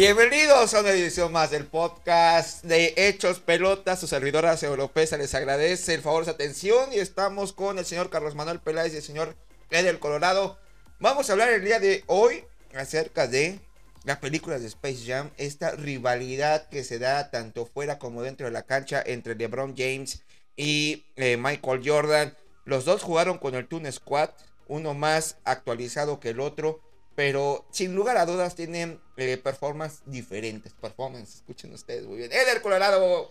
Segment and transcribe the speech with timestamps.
[0.00, 4.00] Bienvenidos a una edición más del podcast de Hechos Pelotas.
[4.00, 8.08] Su servidora europea les agradece el favor de su atención y estamos con el señor
[8.08, 9.36] Carlos Manuel Peláez y el señor
[9.68, 10.58] Edel Colorado.
[11.00, 13.60] Vamos a hablar el día de hoy acerca de
[14.04, 18.52] las películas de Space Jam, esta rivalidad que se da tanto fuera como dentro de
[18.52, 20.22] la cancha entre LeBron James
[20.56, 22.34] y eh, Michael Jordan.
[22.64, 24.30] Los dos jugaron con el Toon Squad,
[24.66, 26.80] uno más actualizado que el otro,
[27.20, 30.72] pero sin lugar a dudas tienen eh, performances diferentes.
[30.72, 32.32] Performance, escuchen ustedes muy bien.
[32.32, 33.30] Eder Colorado,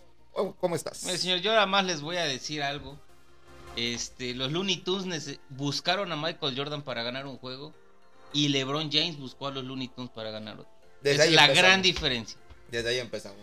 [0.59, 1.01] ¿cómo estás?
[1.05, 2.99] Bueno, señor, yo además les voy a decir algo.
[3.75, 7.73] Este, los Looney Tunes buscaron a Michael Jordan para ganar un juego
[8.31, 10.71] y LeBron James buscó a los Looney Tunes para ganar otro.
[11.03, 12.37] es la gran diferencia.
[12.69, 13.41] Desde ahí empezamos.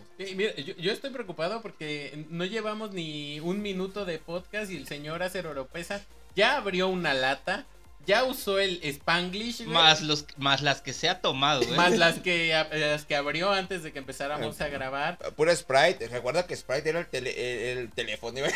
[0.79, 5.49] yo, estoy preocupado porque no llevamos ni un minuto de podcast y el señor Acer
[5.49, 6.05] Oropesa
[6.37, 7.67] ya abrió una lata
[8.07, 9.65] ya usó el Spanglish.
[9.65, 13.83] Más, los, más las que se ha tomado, Más las que, las que abrió antes
[13.83, 15.19] de que empezáramos a grabar.
[15.37, 16.09] Pura Sprite.
[16.09, 18.41] Recuerda que Sprite era el, el, teléfono.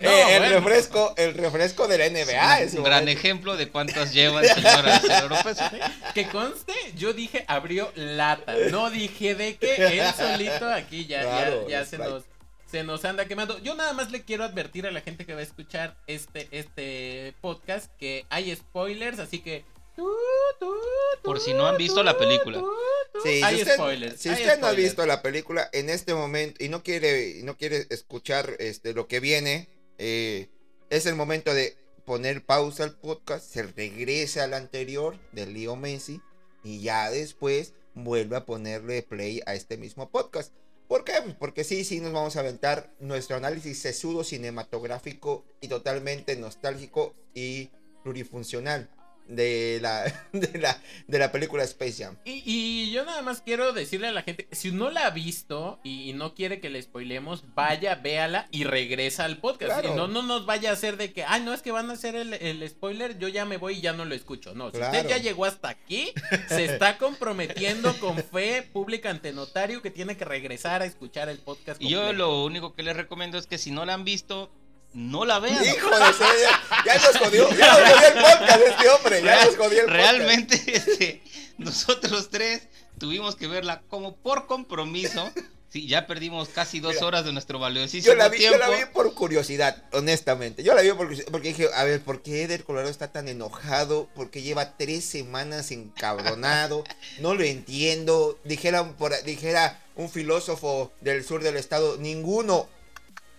[0.00, 2.60] Eh, el, refresco, el refresco de la NBA.
[2.60, 5.58] Es un gran ejemplo de cuántas lleva el señor López.
[6.14, 8.54] Que conste, yo dije abrió lata.
[8.70, 12.22] No dije de que él solito aquí ya, ya, ya se nos
[12.72, 13.58] se nos anda quemando.
[13.58, 17.34] Yo nada más le quiero advertir a la gente que va a escuchar este, este
[17.42, 19.66] podcast que hay spoilers, así que...
[21.22, 22.62] Por si no han visto la película.
[23.22, 24.18] Sí, hay si usted, spoilers.
[24.18, 27.86] Si usted no ha visto la película en este momento y no quiere, no quiere
[27.90, 30.48] escuchar este, lo que viene, eh,
[30.88, 31.76] es el momento de
[32.06, 36.22] poner pausa al podcast, se regresa al anterior del Leo Messi
[36.64, 40.54] y ya después vuelve a ponerle play a este mismo podcast.
[40.92, 41.14] ¿Por qué?
[41.22, 47.14] Pues porque sí, sí nos vamos a aventar nuestro análisis sesudo cinematográfico y totalmente nostálgico
[47.32, 47.70] y
[48.02, 48.90] plurifuncional
[49.28, 52.16] de la, de la, de la película Space Jam.
[52.24, 56.12] Y, yo nada más quiero decirle a la gente, si no la ha visto y,
[56.12, 59.84] no quiere que le spoilemos, vaya, véala y regresa al podcast.
[59.84, 62.14] no, no nos vaya a hacer de que, ay, no es que van a hacer
[62.16, 64.54] el, spoiler, yo ya me voy y ya no lo escucho.
[64.54, 66.12] No, si usted ya llegó hasta aquí,
[66.48, 71.38] se está comprometiendo con fe pública ante notario que tiene que regresar a escuchar el
[71.38, 71.80] podcast.
[71.80, 74.50] Y yo lo único que les recomiendo es que si no la han visto,
[74.94, 75.64] no la vean.
[75.64, 79.56] Hijo de ya, ya nos jodió, ya nos jodió el podcast este hombre, ya nos
[79.56, 80.16] jodió el podcast.
[80.16, 81.22] Realmente, este,
[81.58, 82.62] nosotros tres
[82.98, 85.32] tuvimos que verla como por compromiso.
[85.72, 88.58] Sí, ya perdimos casi dos horas de nuestro valiosísimo yo la vi, tiempo.
[88.58, 90.62] Yo la vi por curiosidad, honestamente.
[90.62, 94.06] Yo la vi porque, porque dije, a ver, ¿por qué Eder Colorado está tan enojado?
[94.14, 96.84] Porque lleva tres semanas encabronado.
[97.20, 98.38] no lo entiendo.
[98.44, 102.68] Dijera, por, dijera un filósofo del sur del estado, ninguno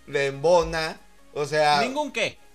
[0.08, 1.00] le embona.
[1.34, 1.80] O sea.
[1.82, 2.38] ¿Ningún qué?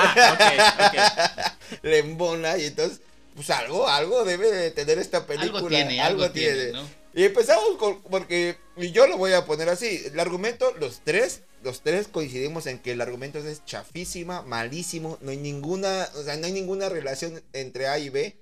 [0.00, 1.82] Ah, ok, ok.
[1.82, 3.00] Le embona y entonces,
[3.34, 5.58] pues algo, algo debe de tener esta película.
[5.58, 6.72] Algo tiene, algo, tiene.
[7.14, 11.42] Y empezamos con, porque, y yo lo voy a poner así, el argumento, los tres,
[11.64, 16.36] los tres coincidimos en que el argumento es chafísima, malísimo, no hay ninguna, o sea,
[16.36, 18.36] no hay ninguna relación entre A y B.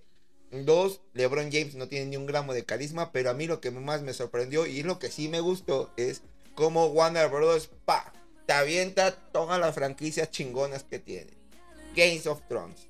[0.50, 3.70] Dos, LeBron James no tiene ni un gramo de carisma, pero a mí lo que
[3.70, 6.20] más me sorprendió y lo que sí me gustó es
[6.54, 7.70] cómo Warner Bros.
[7.84, 8.12] pa,
[8.46, 11.32] te avienta todas las franquicias chingonas que tiene.
[11.94, 12.88] Games of Thrones,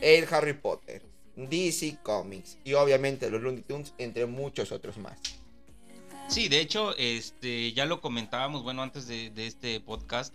[0.00, 1.02] el Harry Potter,
[1.36, 5.18] DC Comics y obviamente los Looney Tunes, entre muchos otros más.
[6.28, 10.34] Sí, de hecho, este, ya lo comentábamos, bueno, antes de, este podcast,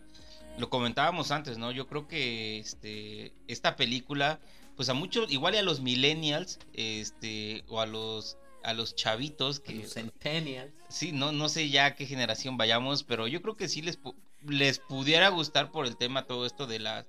[0.57, 1.71] lo comentábamos antes, ¿no?
[1.71, 4.39] Yo creo que este, esta película,
[4.75, 9.61] pues a muchos, igual y a los millennials, este, o a los a los chavitos
[9.61, 10.73] que los centennials.
[10.89, 13.97] Sí, no no sé ya qué generación vayamos, pero yo creo que sí les
[14.47, 17.05] les pudiera gustar por el tema todo esto de la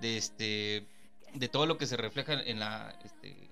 [0.00, 0.86] de este
[1.34, 3.48] de todo lo que se refleja en la este,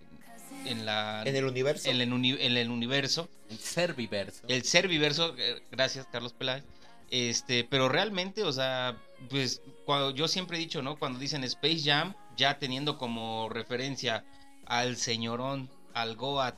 [0.66, 3.28] en la en el universo en el, en el universo.
[3.48, 4.42] El serviverso.
[4.48, 6.64] El serviverso eh, gracias Carlos Peláez.
[7.10, 8.96] Este pero realmente o sea
[9.28, 14.24] pues cuando yo siempre he dicho no cuando dicen Space Jam ya teniendo como referencia
[14.66, 16.54] al señorón al Goat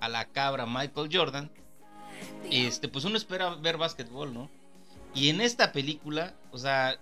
[0.00, 1.50] a la cabra Michael Jordan
[2.50, 4.50] este pues uno espera ver básquetbol no
[5.14, 6.98] y en esta película, o sea,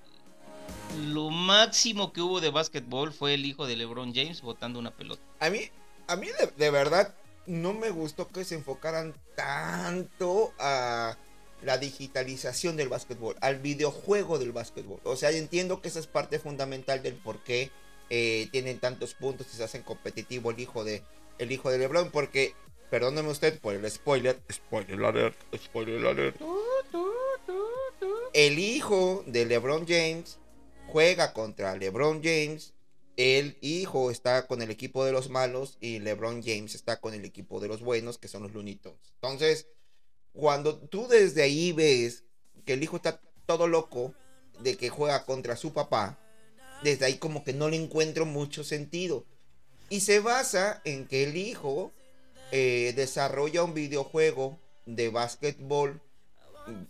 [1.06, 5.22] lo máximo que hubo de básquetbol fue el hijo de LeBron James botando una pelota.
[5.40, 5.60] A mí,
[6.06, 7.14] a mí de, verdad
[7.46, 11.16] no me gustó que se enfocaran tanto a
[11.62, 15.00] la digitalización del básquetbol, al videojuego del básquetbol.
[15.04, 17.70] O sea, entiendo que esa es parte fundamental del por qué
[18.10, 21.02] eh, tienen tantos puntos y se hacen competitivo el hijo de
[21.38, 22.54] el hijo de LeBron, porque
[22.90, 26.36] perdóneme usted por el spoiler, spoiler alert, spoiler alert
[28.32, 30.38] el hijo de LeBron James
[30.88, 32.74] juega contra LeBron James
[33.16, 37.24] el hijo está con el equipo de los malos y LeBron James está con el
[37.24, 38.80] equipo de los buenos, que son los Looney.
[39.14, 39.66] Entonces,
[40.32, 42.24] cuando tú desde ahí ves
[42.64, 44.14] que el hijo está todo loco
[44.60, 46.18] de que juega contra su papá,
[46.82, 49.26] desde ahí como que no le encuentro mucho sentido.
[49.90, 51.92] Y se basa en que el hijo
[52.50, 56.00] eh, desarrolla un videojuego de básquetbol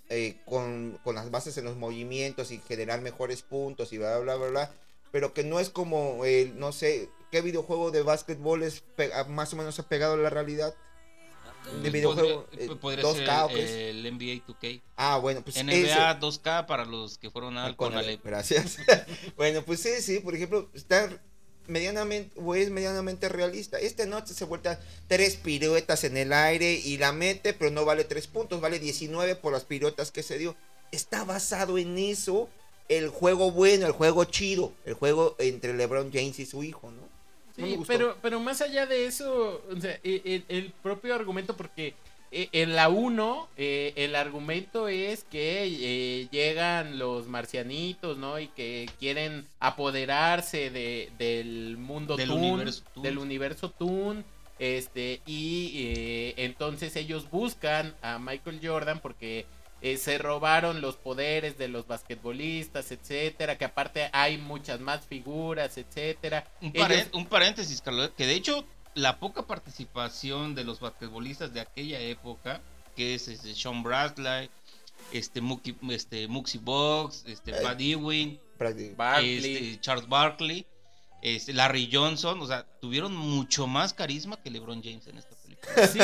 [0.08, 4.36] eh, con, con, las bases en los movimientos y generar mejores puntos y bla, bla,
[4.36, 4.70] bla, bla.
[5.10, 8.82] Pero que no es como, el, no sé, ¿qué videojuego de básquetbol es
[9.28, 10.74] más o menos apegado a la realidad?
[11.82, 14.82] De videojuego podría, eh, podría 2K, ser el, el, NBA 2K.
[14.96, 17.94] Ah, bueno, pues NBA 2K para los que fueron al con
[18.24, 18.78] Gracias.
[19.36, 21.08] bueno, pues sí, sí, por ejemplo, está
[21.66, 23.78] medianamente o es medianamente realista.
[23.78, 28.04] Esta noche se vuelta tres piruetas en el aire y la mete, pero no vale
[28.04, 30.56] tres puntos, vale 19 por las piruetas que se dio.
[30.90, 32.48] Está basado en eso
[32.88, 37.10] el juego bueno, el juego chido, el juego entre LeBron James y su hijo, ¿no?
[37.56, 41.94] Sí, pero, pero más allá de eso, o sea, el, el propio argumento, porque
[42.32, 48.38] en la 1, eh, el argumento es que eh, llegan los marcianitos, ¿no?
[48.38, 54.24] Y que quieren apoderarse de, del mundo del universo Toon, del universo Toon.
[54.58, 59.44] Este, y entonces ellos buscan a Michael Jordan porque
[59.96, 66.44] se robaron los poderes de los basquetbolistas, etcétera, que aparte hay muchas más figuras, etcétera.
[66.60, 66.72] Un,
[67.12, 72.60] un paréntesis, Carlos, que de hecho la poca participación de los basquetbolistas de aquella época,
[72.96, 74.50] que es este, Sean Bradley,
[75.12, 78.38] este, Mookie, este Muxie Box, este, Brad Ewing,
[79.22, 80.66] este, Charles Barkley,
[81.22, 85.36] este, Larry Johnson, o sea, tuvieron mucho más carisma que LeBron James en esta.
[85.92, 86.00] Sí,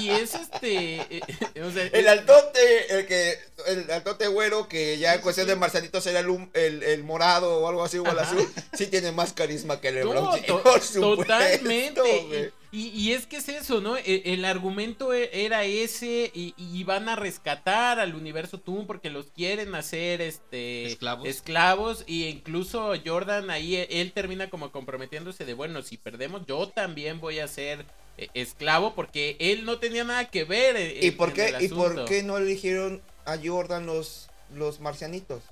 [0.00, 0.96] y, es este.
[1.16, 1.20] Eh,
[1.92, 3.38] el altote, el que.
[3.66, 7.68] El altote güero, que ya en cuestión de marcianitos era el, el, el, morado o
[7.68, 10.92] algo así, o el azul, sí tiene más carisma que LeBron James.
[10.94, 12.52] totalmente.
[12.76, 13.96] Y, es que es eso, ¿no?
[13.96, 19.26] E, el, argumento e, era ese y, van a rescatar al universo Toon porque los
[19.26, 21.28] quieren hacer este esclavos.
[21.28, 26.68] esclavos y incluso Jordan ahí e, él termina como comprometiéndose de bueno, si perdemos yo
[26.68, 27.86] también voy a ser
[28.34, 31.04] esclavo porque él no tenía nada que ver.
[31.04, 35.44] ¿Y por qué y por qué no eligieron a Jordan los los marcianitos?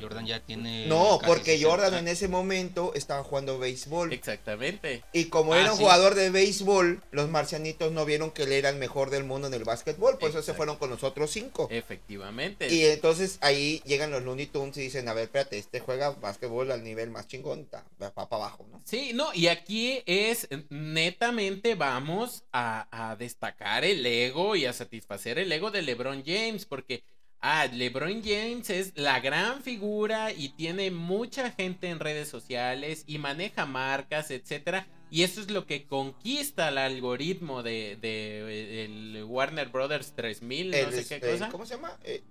[0.00, 0.86] Jordan ya tiene.
[0.86, 4.12] No, porque Jordan en ese momento estaba jugando béisbol.
[4.12, 5.04] Exactamente.
[5.12, 8.68] Y como era ah, un jugador de béisbol, los marcianitos no vieron que él era
[8.70, 10.18] el mejor del mundo en el básquetbol.
[10.18, 11.68] Por eso se fueron con los otros cinco.
[11.70, 12.72] Efectivamente.
[12.72, 16.70] Y entonces ahí llegan los Looney Tunes y dicen: A ver, espérate, este juega básquetbol
[16.70, 17.68] al nivel más chingón.
[18.02, 18.80] Va para abajo, ¿no?
[18.84, 25.38] Sí, no, y aquí es netamente vamos a, a destacar el ego y a satisfacer
[25.38, 26.66] el ego de LeBron James.
[26.66, 27.02] Porque
[27.40, 33.18] Ah, LeBron James es la gran figura y tiene mucha gente en redes sociales y
[33.18, 34.88] maneja marcas, etcétera.
[35.10, 40.92] Y eso es lo que conquista el algoritmo de, de, el Warner Brothers 3000, no
[40.92, 41.48] sé qué cosa.
[41.48, 41.96] ¿Cómo se llama?
[42.04, 42.22] Eh,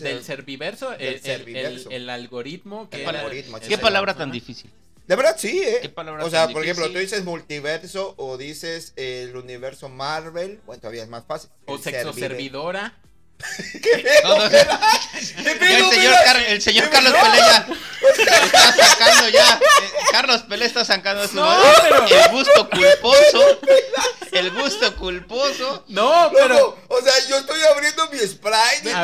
[0.00, 1.20] Del Serviverso, el,
[1.90, 2.88] el, algoritmo.
[2.88, 4.70] ¿Qué, algoritmo, ¿Qué palabra tan difícil?
[5.08, 5.90] De verdad sí, ¿eh?
[6.20, 11.08] o sea, por ejemplo, tú dices multiverso o dices el universo Marvel, bueno, todavía es
[11.08, 11.50] más fácil.
[11.66, 12.94] O sexo servidora.
[13.38, 13.90] ¿Qué
[15.58, 15.90] pedo?
[15.90, 16.14] el, señor
[16.48, 17.66] el señor Carlos Pelé ya
[18.44, 19.54] está sacando ya.
[19.54, 21.62] Eh, Carlos Pelé está sacando su no,
[22.06, 23.60] el gusto culposo.
[24.32, 25.84] El gusto culposo.
[25.88, 26.78] No, pero.
[26.88, 28.94] o sea, yo estoy abriendo mi sprite.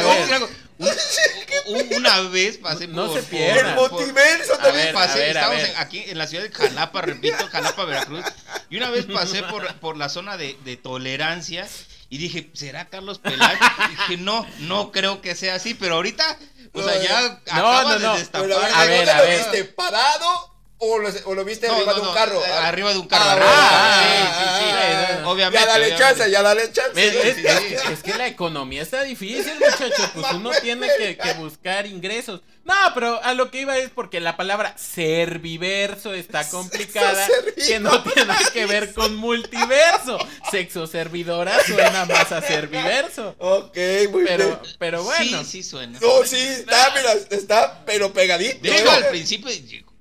[1.96, 6.26] una vez pasé no por, se pierda, el multiverso también pasé, estamos aquí en la
[6.26, 8.24] ciudad de Jalapa, repito, Jalapa, Veracruz,
[8.68, 11.68] y una vez pasé por, por la zona de, de tolerancia
[12.14, 13.58] y dije, ¿será Carlos Peláez?
[13.86, 16.38] Y dije, no, no creo que sea así, pero ahorita,
[16.72, 18.52] o sea, ya no, acaba no, de destapar.
[18.52, 19.40] a ver, a ver.
[19.40, 22.40] ¿Lo viste parado o lo, o lo viste arriba de un carro?
[22.40, 23.44] Eh, arriba de un carro.
[23.44, 24.73] Ah, ah, sí, sí, sí.
[25.26, 25.66] Obviamente.
[25.66, 27.06] Ya dale chance, ya dale chance.
[27.06, 30.10] Es, es, es, que la economía está difícil, muchachos.
[30.14, 32.40] Pues uno tiene que, que buscar ingresos.
[32.64, 37.26] No, pero a lo que iba es porque la palabra serviverso está complicada,
[37.66, 40.18] que no tiene nada que ver con multiverso.
[40.50, 43.34] Sexo servidora suena más a serviverso.
[43.38, 43.76] Ok,
[44.10, 44.58] muy pero, bien.
[44.78, 45.44] Pero bueno.
[45.44, 45.98] Sí, sí suena.
[46.00, 48.58] No, sí, está, mira, está, pero pegadito.
[48.62, 49.50] Digo, al principio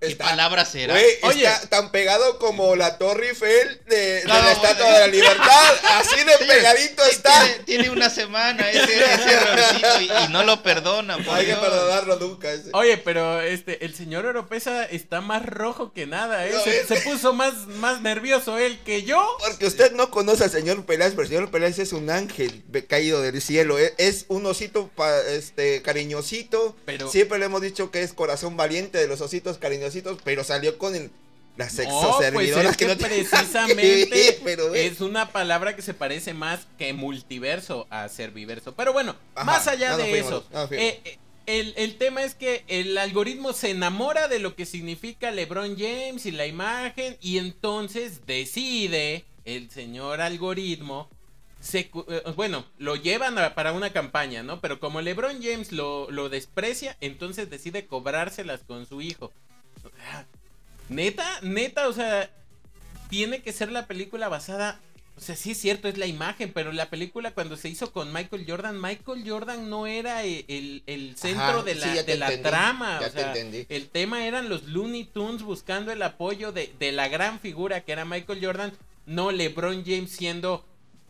[0.08, 0.96] ¿Qué palabra será?
[1.24, 5.74] Oye, está tan pegado como la Torre Eiffel de, la Estatua de la Libertad.
[5.92, 7.32] Así de pegadito está.
[7.66, 11.18] Tiene, una semana ese, ese y, no lo perdona.
[11.32, 12.52] Hay que perdonarlo nunca.
[12.52, 12.70] Ese.
[12.74, 16.46] Oye, pero este, el señor Oropesa está más rojo que nada.
[16.48, 16.54] ¿eh?
[16.88, 19.38] se, puso más, más nervioso él que yo.
[19.40, 23.22] Porque usted no conoce al señor Peláez, pero el señor Peláez es un ángel caído
[23.22, 23.80] del cielo.
[23.80, 23.94] ¿eh?
[23.98, 24.90] Es un osito
[25.30, 26.76] este, cariñosito.
[26.86, 27.10] Pero...
[27.10, 29.93] Siempre le hemos dicho que es corazón valiente de los ositos cariñositos
[30.24, 31.12] pero salió con el,
[31.58, 35.82] la No, sexoservidora pues es que, no precisamente que ver, pero es una palabra que
[35.82, 38.74] se parece más que multiverso a serviverso.
[38.74, 42.64] Pero bueno, Ajá, más allá de fuimos, eso, eh, eh, el, el tema es que
[42.68, 48.26] el algoritmo se enamora de lo que significa LeBron James y la imagen y entonces
[48.26, 51.10] decide el señor algoritmo
[51.62, 54.60] secu- eh, bueno, lo llevan a- para una campaña, ¿no?
[54.62, 59.32] Pero como LeBron James lo, lo desprecia, entonces decide cobrárselas con su hijo.
[60.90, 62.30] Neta, neta, o sea,
[63.10, 64.80] tiene que ser la película basada.
[65.16, 68.12] O sea, sí es cierto, es la imagen, pero la película cuando se hizo con
[68.12, 72.18] Michael Jordan, Michael Jordan no era e- el, el centro Ajá, de la, sí, de
[72.18, 73.00] la entendí, trama.
[73.00, 77.40] o sea, el tema eran los Looney Tunes buscando el apoyo de, de la gran
[77.40, 78.74] figura que era Michael Jordan,
[79.06, 80.66] no LeBron James siendo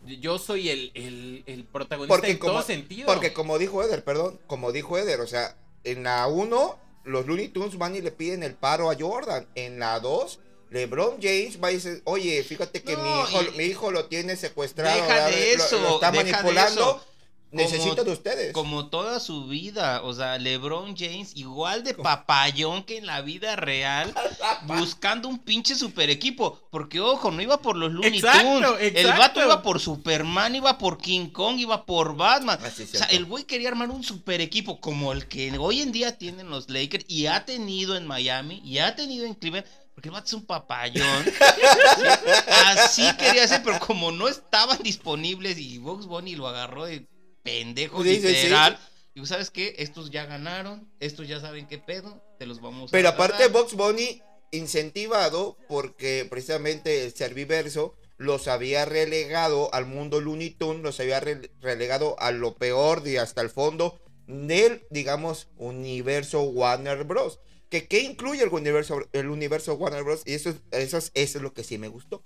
[0.06, 3.06] yo soy el, el, el protagonista Porque en como, todo sentido.
[3.06, 7.50] porque como dijo Eder, perdón, como dijo Eder, o sea, en la 1 los Looney
[7.50, 9.48] Tunes van y le piden el paro a Jordan.
[9.55, 13.63] En la 2 LeBron James va y dice, oye, fíjate que mi, hijo, y- mi
[13.65, 16.81] hijo lo tiene secuestrado, Deja de eso, lo, está deja de manipulando.
[16.81, 17.05] eso.
[17.53, 18.53] Necesito de ustedes.
[18.53, 23.55] Como toda su vida, o sea, LeBron James igual de papayón que en la vida
[23.55, 24.13] real,
[24.67, 29.07] buscando un pinche super equipo, porque ojo, no iba por los Looney Exacto, Tunes, el
[29.07, 33.00] vato iba por Superman, iba por King Kong, iba por Batman, Ah, sí, o sea,
[33.00, 33.15] cierto.
[33.15, 36.69] el güey quería armar un super equipo como el que hoy en día tienen los
[36.69, 39.67] Lakers y ha tenido en Miami y ha tenido en Cleveland.
[39.93, 41.24] Porque el vato es un papayón.
[41.24, 41.31] ¿sí?
[42.48, 47.05] Así quería ser, pero como no estaban disponibles y Box Bunny lo agarró de
[47.43, 48.27] pendejo Sí, sí, sí.
[48.27, 48.79] literal.
[49.13, 49.75] Digo, ¿sabes qué?
[49.77, 53.47] Estos ya ganaron, estos ya saben qué pedo, te los vamos Pero a aparte.
[53.47, 54.21] Box Bunny
[54.51, 61.51] incentivado porque precisamente el Serviverso los había relegado al mundo Looney Tunes, los había re-
[61.62, 67.39] relegado a lo peor y hasta el fondo del, digamos, universo Warner Bros.
[67.69, 70.21] Que qué incluye el universo, el universo Warner Bros.
[70.25, 72.23] Y eso, es- eso, es, eso es lo que sí me gustó.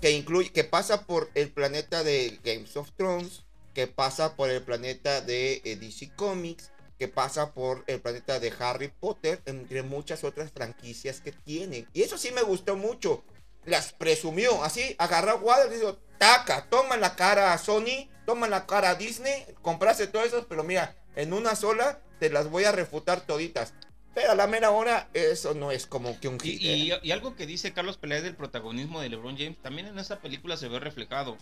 [0.00, 4.62] Que incluye, que pasa por el planeta de Games of Thrones, que pasa por el
[4.62, 10.22] planeta de eh, DC Comics, que pasa por el planeta de Harry Potter, entre muchas
[10.24, 11.88] otras franquicias que tienen.
[11.94, 13.24] Y eso sí me gustó mucho.
[13.64, 18.66] Las presumió, así, agarró a y dijo, taca, toma la cara a Sony, toma la
[18.66, 22.72] cara a Disney, compraste todo eso, pero mira, en una sola te las voy a
[22.72, 23.72] refutar toditas.
[24.14, 26.62] Pero a la mera hora, eso no es como que un Y, hit.
[26.62, 27.00] y- ¿eh?
[27.02, 30.56] y algo que dice Carlos Peláez del protagonismo de LeBron James, también en esta película
[30.56, 31.38] se ve reflejado.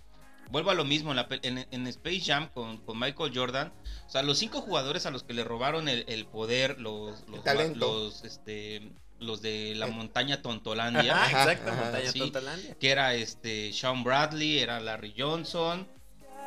[0.50, 3.72] Vuelvo a lo mismo, en, la en- en Space Jam con, con Michael Jordan,
[4.06, 7.44] o sea, los cinco jugadores a los que le robaron el, el poder, los, los,
[7.44, 7.78] talento.
[7.78, 9.90] los, este, los de la Eh.
[9.90, 12.18] montaña Tontolandia, exacto, ajá, montaña sí.
[12.20, 12.74] Tontolandia.
[12.78, 15.86] que era este Sean Bradley, era Larry Johnson,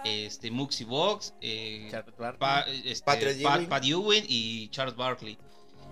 [0.03, 1.91] este Muxy Box, eh.
[2.39, 3.67] Pa- este, Patrick Pat-.
[3.67, 5.37] Pat Ewing y Charles Barkley.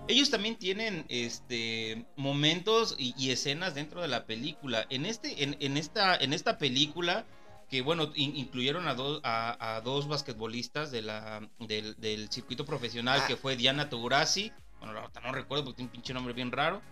[0.08, 4.84] Ellos también tienen este momentos y, y escenas dentro de la película.
[4.90, 7.24] En este, en, en esta, en esta película,
[7.70, 12.64] que bueno, in- incluyeron a dos, a, a dos basquetbolistas de la, del, del circuito
[12.66, 13.26] profesional, Ah.
[13.26, 14.52] que fue Diana Taurasi.
[14.80, 16.82] Bueno, no recuerdo porque tiene un pinche nombre bien raro.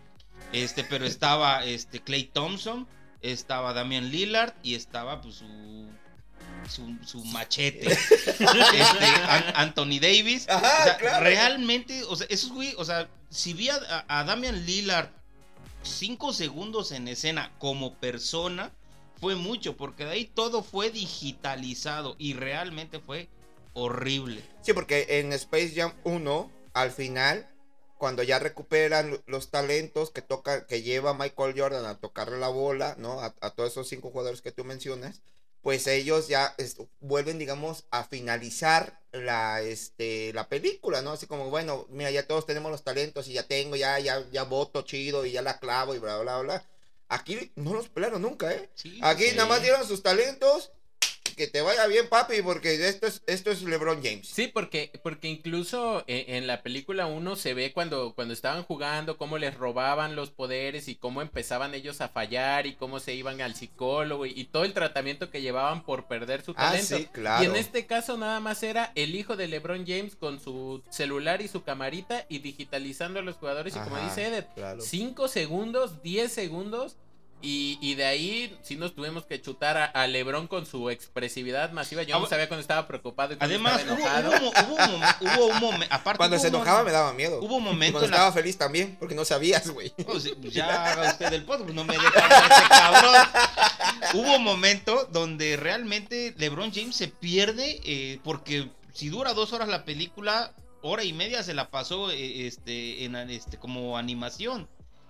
[0.53, 2.87] Este, pero estaba este Clay Thompson,
[3.23, 5.89] estaba Damian Lillard y estaba pues su
[6.69, 7.87] su, su machete.
[8.39, 10.49] Este, An- Anthony Davis.
[10.49, 11.25] Ajá, O sea, claro.
[11.25, 15.09] Realmente, o sea, esos güey, o sea, si vi a- a Damian Lillard
[15.83, 18.71] cinco segundos en escena como persona,
[19.21, 23.29] fue mucho, porque de ahí todo fue digitalizado y realmente fue
[23.75, 24.43] horrible.
[24.63, 27.49] Sí, porque en Space Jam 1, al final,
[27.99, 32.95] cuando ya recuperan los talentos que toca, que lleva Michael Jordan a tocarle la bola,
[32.99, 33.21] ¿no?
[33.21, 35.23] A, a todos esos cinco jugadores que tú mencionas,
[35.63, 41.13] pues ellos ya es- vuelven, digamos, a finalizar la, este, la película, ¿no?
[41.13, 44.45] Así como, bueno, mira, ya todos tenemos los talentos y ya tengo, ya, ya, ya
[44.45, 46.65] voto chido y ya la clavo y bla, bla, bla.
[47.09, 48.71] Aquí no los pelaron nunca, ¿eh?
[48.75, 49.37] Sí, Aquí sí.
[49.37, 50.73] nada más dieron sus talentos.
[51.39, 54.29] Que te vaya bien, papi, porque esto es, esto es LeBron James.
[54.29, 59.17] Sí, porque, porque incluso en, en la película 1 se ve cuando, cuando estaban jugando,
[59.17, 63.41] cómo les robaban los poderes y cómo empezaban ellos a fallar y cómo se iban
[63.41, 66.99] al psicólogo y, y todo el tratamiento que llevaban por perder su Ah, talento.
[66.99, 67.43] sí, claro.
[67.43, 71.41] Y en este caso nada más era el hijo de LeBron James con su celular
[71.41, 73.77] y su camarita y digitalizando a los jugadores.
[73.77, 74.81] Y como dice Eder, claro.
[74.81, 76.97] 5 segundos, 10 segundos.
[77.41, 81.71] Y, y de ahí sí nos tuvimos que chutar a, a LeBron con su expresividad
[81.71, 82.03] masiva.
[82.03, 84.31] Yo Ah, no sabía cuando estaba preocupado y cuando Además, estaba hubo, enojado.
[84.31, 85.95] hubo, mo- hubo un mom- hubo un momento.
[85.95, 87.39] Aparte, Cuando hubo se enojaba me daba miedo.
[87.41, 89.93] Hubo un Y momento cuando la- estaba feliz también, porque no sabías, güey.
[90.05, 93.15] Pues, ya haga usted el podcast, pues no me deja ese cabrón.
[94.15, 99.69] Hubo un momento donde realmente LeBron James se pierde eh, porque si dura dos horas
[99.69, 104.69] la película, hora y media se la pasó eh, este, en, este, como animación.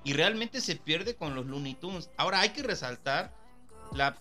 [0.09, 2.09] Y realmente se pierde con los Looney Tunes.
[2.17, 3.31] Ahora hay que resaltar
[3.93, 4.17] la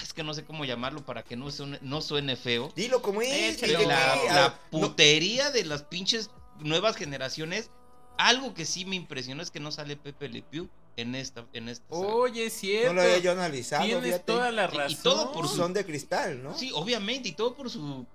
[0.00, 2.72] es que no sé cómo llamarlo para que no suene, no suene feo.
[2.76, 3.60] Dilo como es.
[3.60, 6.30] la, la, putería de las pinches
[6.60, 7.70] nuevas generaciones.
[8.18, 11.68] Algo que sí me impresionó es que no sale Pepe Le Pew en esta, en
[11.68, 12.94] esta Oye, cierto.
[12.94, 13.84] No lo había yo analizado.
[13.84, 14.92] Tienes toda la razón.
[14.92, 15.56] Y, todo por su...
[15.56, 16.56] Son de cristal, ¿no?
[16.56, 18.06] Sí, obviamente, y todo por su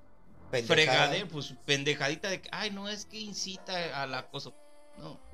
[0.65, 4.55] fregadera, pues su pendejadita de que, ay, no, es que incita al acoso.
[4.97, 5.26] No.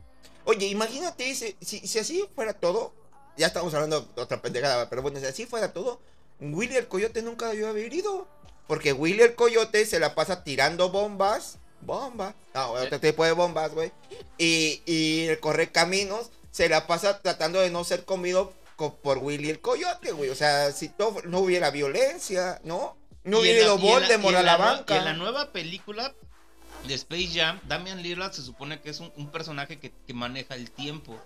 [0.46, 2.94] Oye, imagínate, si, si, así fuera todo,
[3.38, 6.02] ya estamos hablando de otra pendejada, pero bueno, si así fuera todo,
[6.40, 8.28] Willy el Coyote nunca debió haber ido.
[8.68, 11.58] Porque Willy el Coyote se la pasa tirando bombas.
[11.82, 12.34] Bomba.
[12.54, 13.92] No, otro tipo de bombas, güey.
[14.38, 19.50] Y, y el corre caminos se la pasa tratando de no ser comido por Willy
[19.50, 20.30] el Coyote, güey.
[20.30, 20.92] O sea, si
[21.26, 22.98] no hubiera violencia, ¿no?
[23.24, 24.98] No hubiera ido Voldemort a la, banca.
[24.98, 26.14] En la nueva película
[26.88, 30.72] de Space Jam, Damian Lillard se supone que es un, personaje que, que, maneja el
[30.72, 31.20] tiempo.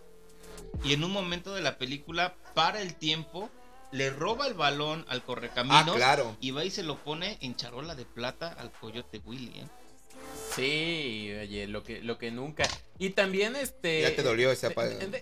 [0.83, 3.49] Y en un momento de la película, para el tiempo,
[3.91, 5.89] le roba el balón al correcaminos.
[5.89, 6.37] Ah, claro.
[6.39, 9.67] Y va y se lo pone en charola de plata al coyote Willy, ¿eh?
[10.57, 12.67] Sí, oye, lo que, lo que nunca.
[12.99, 14.01] Y también este.
[14.01, 14.71] Ya te dolió esa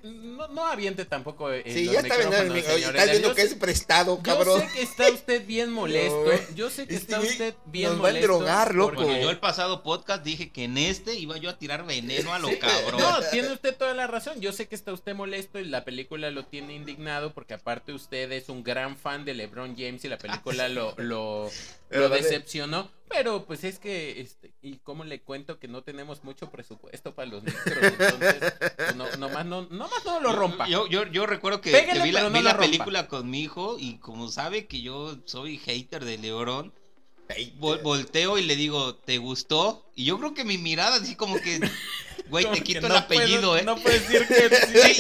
[0.04, 1.52] no, no aviente tampoco.
[1.52, 4.62] El, sí, ya está viendo, estás viendo que es prestado, cabrón.
[4.62, 6.32] Yo sé que está usted bien molesto.
[6.56, 8.28] yo sé que está usted bien molesto.
[8.28, 8.96] Nos va a drogar, loco.
[8.96, 12.40] Porque yo el pasado podcast dije que en este iba yo a tirar veneno a
[12.40, 13.02] lo cabrón.
[13.02, 14.40] No, tiene usted toda la razón.
[14.40, 18.32] Yo sé que está usted molesto y la película lo tiene indignado porque aparte usted
[18.32, 21.52] es un gran fan de LeBron James y la película lo, lo,
[21.90, 22.92] lo decepcionó.
[23.08, 27.30] Pero pues es que, este, y cómo le cuento que no tenemos mucho presupuesto para
[27.30, 30.68] los micros, entonces, pues, no, nomás, no, nomás no lo rompa.
[30.68, 31.72] Yo, yo, yo recuerdo que,
[32.04, 36.74] vi la, película con mi hijo y como sabe que yo soy hater de Lebrón,
[37.60, 39.86] volteo y le digo, ¿te gustó?
[39.96, 41.60] Y yo creo que mi mirada así como que
[42.30, 43.64] Güey, te quito el apellido, ¿eh?
[43.64, 44.50] No puedes decir que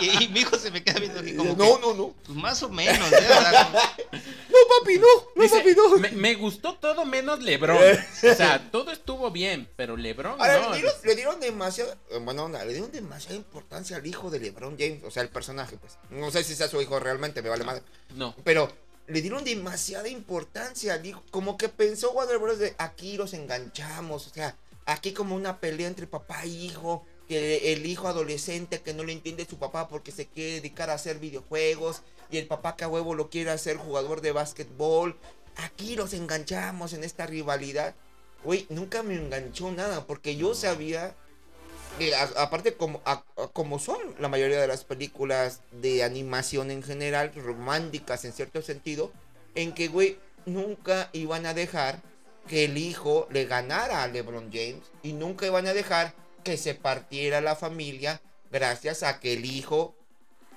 [0.00, 0.10] sí.
[0.20, 1.54] y, mi hijo se me queda viendo aquí como.
[1.54, 2.14] No, no, no.
[2.24, 3.28] Pues más o menos, ¿eh?
[3.28, 4.18] No,
[4.78, 5.06] papi, no.
[5.36, 6.18] No, papi, no.
[6.18, 7.76] Me, gustó todo menos Lebron.
[7.78, 10.38] o sea, todo estuvo bien, pero Lebron.
[10.38, 10.44] no.
[10.44, 11.94] Le dieron, le dieron demasiado.
[12.22, 15.02] Bueno, le dieron demasiada importancia al hijo de Lebron James.
[15.04, 15.98] O sea, el personaje, pues.
[16.10, 17.82] No sé si sea su hijo realmente, me vale madre.
[18.14, 18.34] No.
[18.44, 18.70] Pero
[19.06, 21.22] le dieron demasiada importancia al hijo.
[21.30, 22.58] Como que pensó Warner Bros.
[22.58, 24.26] de aquí los enganchamos.
[24.26, 24.56] O sea
[24.86, 29.12] Aquí como una pelea entre papá e hijo, que el hijo adolescente que no le
[29.12, 32.88] entiende su papá porque se quiere dedicar a hacer videojuegos y el papá que a
[32.88, 35.16] huevo lo quiere hacer jugador de básquetbol.
[35.54, 37.94] Aquí los enganchamos en esta rivalidad.
[38.42, 41.14] Güey, nunca me enganchó nada porque yo sabía
[42.00, 43.00] que aparte como,
[43.52, 49.12] como son la mayoría de las películas de animación en general, románticas en cierto sentido,
[49.54, 52.02] en que, güey, nunca iban a dejar
[52.48, 56.74] que el hijo le ganara a LeBron James y nunca iban a dejar que se
[56.74, 59.96] partiera la familia gracias a que el hijo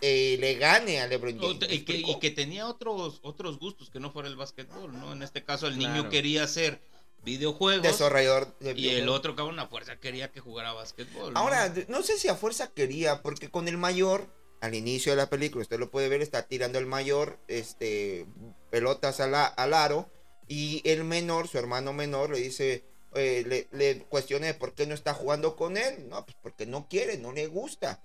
[0.01, 1.59] eh, le gane a LeBron James.
[1.69, 5.13] Y que, tenía otros, otros gustos que no fuera el básquetbol, ¿no?
[5.13, 6.81] En este caso el niño quería ser
[7.23, 7.83] videojuegos.
[7.83, 11.31] Desarrollador de Y el otro cabrón a fuerza quería que jugara básquetbol.
[11.35, 14.27] Ahora, no sé si a fuerza quería, porque con el mayor,
[14.59, 18.25] al inicio de la película, usted lo puede ver, está tirando el mayor este,
[18.71, 20.09] pelotas al, al aro
[20.47, 22.83] y el menor, su hermano menor, le dice,
[23.15, 26.07] eh, le, le cuestiona por qué no está jugando con él.
[26.09, 28.03] No, pues porque no quiere, no le gusta.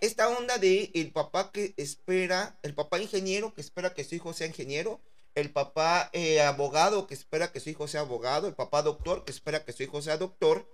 [0.00, 4.32] Esta onda de el papá que espera, el papá ingeniero que espera que su hijo
[4.32, 5.00] sea ingeniero,
[5.34, 9.30] el papá eh, abogado que espera que su hijo sea abogado, el papá doctor que
[9.30, 10.66] espera que su hijo sea doctor,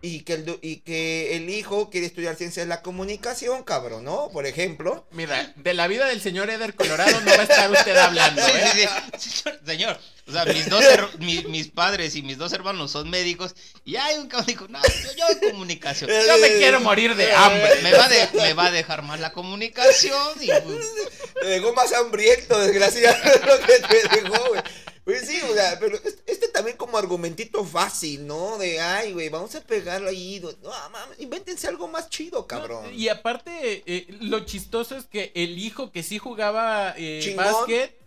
[0.00, 4.28] y que, el, y que el hijo quiere estudiar ciencias de la comunicación, cabrón, ¿no?
[4.32, 5.06] Por ejemplo.
[5.10, 8.40] Mira, de la vida del señor Eder Colorado no va a estar usted hablando.
[8.42, 8.70] ¿eh?
[8.72, 9.50] Sí, sí, sí.
[9.66, 10.84] Señor, o sea, mis, dos
[11.18, 15.10] mis, padres y mis dos hermanos son médicos y hay un cabrón dijo, no, yo,
[15.16, 16.10] yo comunicación.
[16.10, 17.82] Yo me quiero morir de hambre.
[17.82, 20.34] Me va, de, me va a dejar mal la comunicación.
[20.40, 20.46] Y.
[21.40, 24.62] Te dejó más hambriento, desgraciado, lo que te dejó, güey.
[25.08, 28.58] Pues sí, o sea, pero este también como argumentito fácil, ¿no?
[28.58, 30.38] De, ay, güey, vamos a pegarlo ahí.
[30.62, 32.92] No, mames, invéntense algo más chido, cabrón.
[32.92, 37.97] y aparte, eh, lo chistoso es que el hijo que sí jugaba eh, básquet,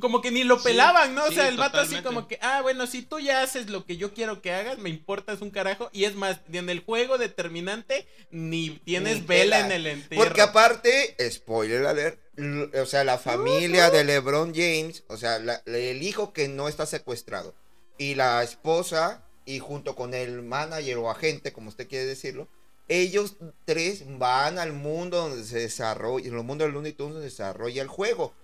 [0.00, 1.24] como que ni lo pelaban, ¿no?
[1.24, 3.96] o sea, el vato así como que, ah, bueno, si tú ya haces lo que
[3.96, 5.90] yo quiero que hagas, me importas un carajo.
[5.92, 10.24] Y es más, en el juego determinante, ni tienes vela en el entierro.
[10.24, 12.18] Porque aparte, spoiler alert,
[12.80, 17.54] o sea, la familia de LeBron James, o sea, el hijo que no está secuestrado
[17.98, 22.48] y la esposa y junto con el manager o agente, como usted quiere decirlo,
[22.88, 27.30] ellos tres van al mundo donde se desarrolla, en el mundo del Looney Tunes donde
[27.30, 28.34] se desarrolla el juego.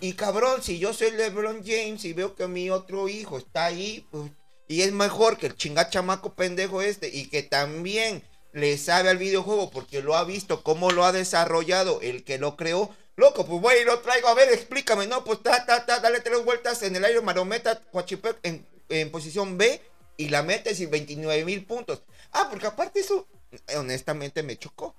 [0.00, 4.06] Y cabrón, si yo soy LeBron James y veo que mi otro hijo está ahí,
[4.10, 4.30] pues,
[4.68, 9.70] y es mejor que el chingachamaco pendejo este, y que también le sabe al videojuego
[9.70, 12.94] porque lo ha visto, cómo lo ha desarrollado, el que lo creó.
[13.16, 16.20] Loco, pues voy y lo traigo, a ver, explícame, no, pues ta, ta, ta, dale
[16.20, 19.80] tres vueltas en el aire, marometa, Coachipec en, en posición B
[20.16, 22.02] y la metes y 29 mil puntos.
[22.32, 23.28] Ah, porque aparte eso,
[23.76, 24.94] honestamente me chocó.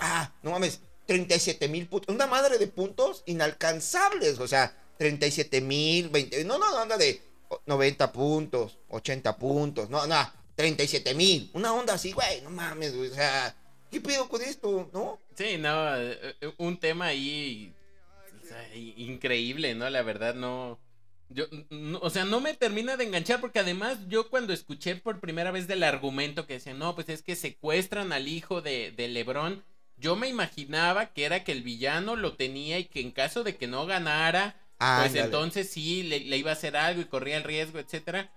[0.00, 0.80] Ah, no mames,
[1.12, 2.14] 37 mil puntos.
[2.14, 4.38] Una madre de puntos inalcanzables.
[4.38, 6.44] O sea, 37 mil, 20.
[6.44, 7.20] No, no, anda de
[7.66, 9.90] 90 puntos, 80 puntos.
[9.90, 11.50] No, no, 37 mil.
[11.52, 13.10] Una onda así, güey, no mames, güey.
[13.10, 13.54] O sea,
[13.90, 14.88] ¿qué pido con esto?
[14.94, 15.20] ¿No?
[15.34, 17.74] Sí, no, eh, eh, un tema ahí
[18.96, 19.90] increíble, ¿no?
[19.90, 20.78] La verdad, no.
[21.28, 21.44] Yo,
[22.00, 25.66] o sea, no me termina de enganchar porque además yo cuando escuché por primera vez
[25.66, 29.62] del argumento que decían, no, pues es que secuestran al hijo de, de Lebron,
[30.02, 33.56] yo me imaginaba que era que el villano lo tenía y que en caso de
[33.56, 34.56] que no ganara,
[34.98, 38.30] pues entonces sí le, iba a hacer algo y corría el riesgo, etcétera.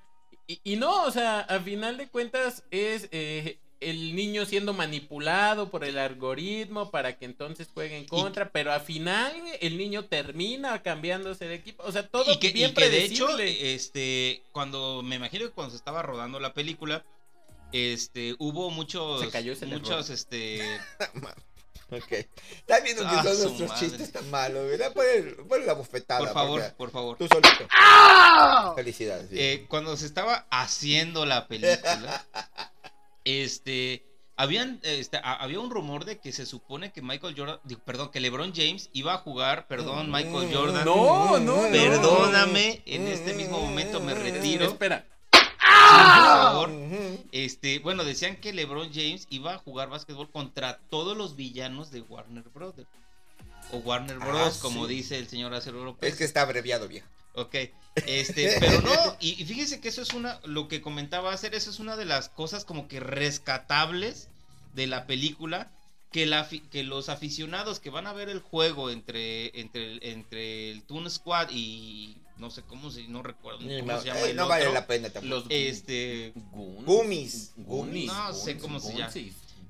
[0.47, 5.69] Y, y, no, o sea, a final de cuentas es eh, el niño siendo manipulado
[5.69, 10.81] por el algoritmo para que entonces juegue en contra, pero al final el niño termina
[10.83, 15.01] cambiándose de equipo, o sea, todo y que, bien y que de hecho, este, cuando
[15.03, 17.03] me imagino que cuando se estaba rodando la película,
[17.71, 20.61] este, hubo muchos, se cayó muchos, este,
[21.91, 22.11] Ok.
[22.11, 24.93] Estás viendo que todos nuestros chistes tan malos, ¿verdad?
[24.93, 26.19] Pon la bufetada.
[26.19, 27.17] Por favor, por favor.
[27.17, 27.67] Tú solito.
[27.71, 28.73] ¡Ah!
[28.75, 29.29] Felicidades.
[29.31, 32.25] Eh, cuando se estaba haciendo la película,
[33.23, 34.03] este,
[34.35, 38.53] habían, este, había un rumor de que se supone que Michael Jordan, perdón, que LeBron
[38.55, 40.85] James iba a jugar, perdón, Michael Jordan.
[40.85, 44.65] No, no, Perdóname, en este mismo momento me retiro.
[44.65, 45.05] Espera.
[47.31, 52.01] Este, bueno, decían que LeBron James iba a jugar básquetbol contra todos los villanos de
[52.01, 52.87] Warner Brothers.
[53.71, 55.97] O Warner Bros, ah, como dice el señor Acero.
[56.01, 57.07] Es que está abreviado, viejo.
[57.33, 57.55] Ok,
[58.05, 61.79] este, pero no, y, fíjese que eso es una, lo que comentaba hacer, eso es
[61.79, 64.29] una de las cosas como que rescatables
[64.73, 65.71] de la película,
[66.11, 70.83] que, la, que los aficionados que van a ver el juego entre, entre, entre el
[70.83, 74.47] Toon Squad y no sé cómo se, no recuerdo cómo no, se llama eh, no
[74.47, 75.35] vale la pena tampoco.
[75.35, 77.53] Los este, Gummies.
[77.57, 78.07] Gummies.
[78.07, 79.13] No sé cómo se llama.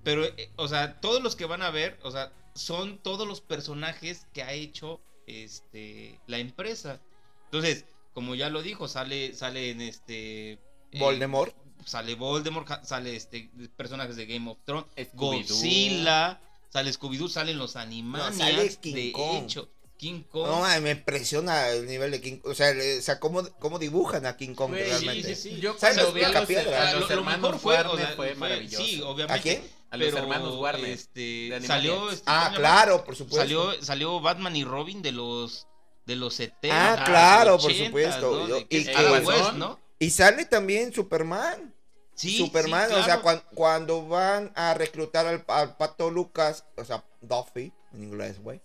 [0.04, 3.41] Pero, eh, o sea, todos los que van a ver, o sea, son todos los
[3.41, 7.01] personajes que ha hecho este la empresa.
[7.45, 10.54] Entonces, como ya lo dijo, sale, sale en este.
[10.54, 10.60] Eh,
[10.99, 11.56] Voldemort.
[11.86, 18.80] sale Voldemort, sale este personajes de Game of Thrones, Godzilla, sale Scooby-Doo, salen los animales.
[18.82, 19.69] de hecho.
[20.06, 20.48] King Kong.
[20.48, 22.52] No, me impresiona el nivel de King Kong.
[22.52, 25.34] O sea, o sea cómo, cómo, dibujan a King Kong realmente.
[25.34, 25.60] Sí, sí, sí.
[25.60, 28.86] Yo cuando vi a los, a los hermanos fue, Warner fue, maravilloso.
[28.86, 29.34] Sí, obviamente.
[29.34, 29.63] ¿A quién?
[29.89, 30.91] A los hermanos Warner.
[30.91, 33.41] Este, salió, este, ah, claro, por supuesto.
[33.41, 35.68] Salió, salió Batman y Robin de los
[36.06, 36.94] de los 70.
[36.94, 38.48] Ah, claro, por supuesto.
[38.48, 38.58] ¿no?
[38.70, 38.88] Y,
[39.26, 39.80] West, ¿no?
[39.98, 41.74] y sale también Superman.
[42.13, 43.22] Sí, Superman, o sea,
[43.54, 45.44] cuando, van a reclutar al,
[45.76, 48.62] Pato Lucas, o sea, Duffy, en inglés, güey.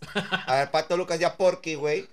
[0.47, 2.09] Al Pato Lucas y a Porky, güey.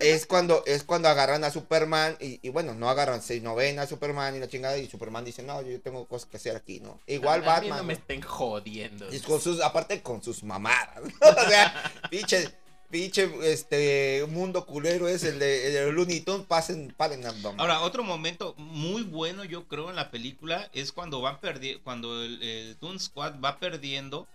[0.00, 4.34] Es cuando, es cuando agarran a Superman y, bueno, no agarran, no ven a Superman
[4.34, 6.98] y la chingada y Superman dice, no, yo tengo cosas que hacer aquí, ¿no?
[7.06, 7.78] Igual Batman.
[7.78, 9.06] no me estén jodiendo.
[9.14, 12.52] Y con sus, aparte con sus mamadas, o sea, pinche
[12.90, 17.22] pinche este mundo culero es el de, el Looney Tunes, pasen, paren
[17.58, 22.22] Ahora, otro momento muy bueno yo creo en la película es cuando van perdiendo, cuando
[22.22, 24.26] el, el Toon Squad va perdiendo,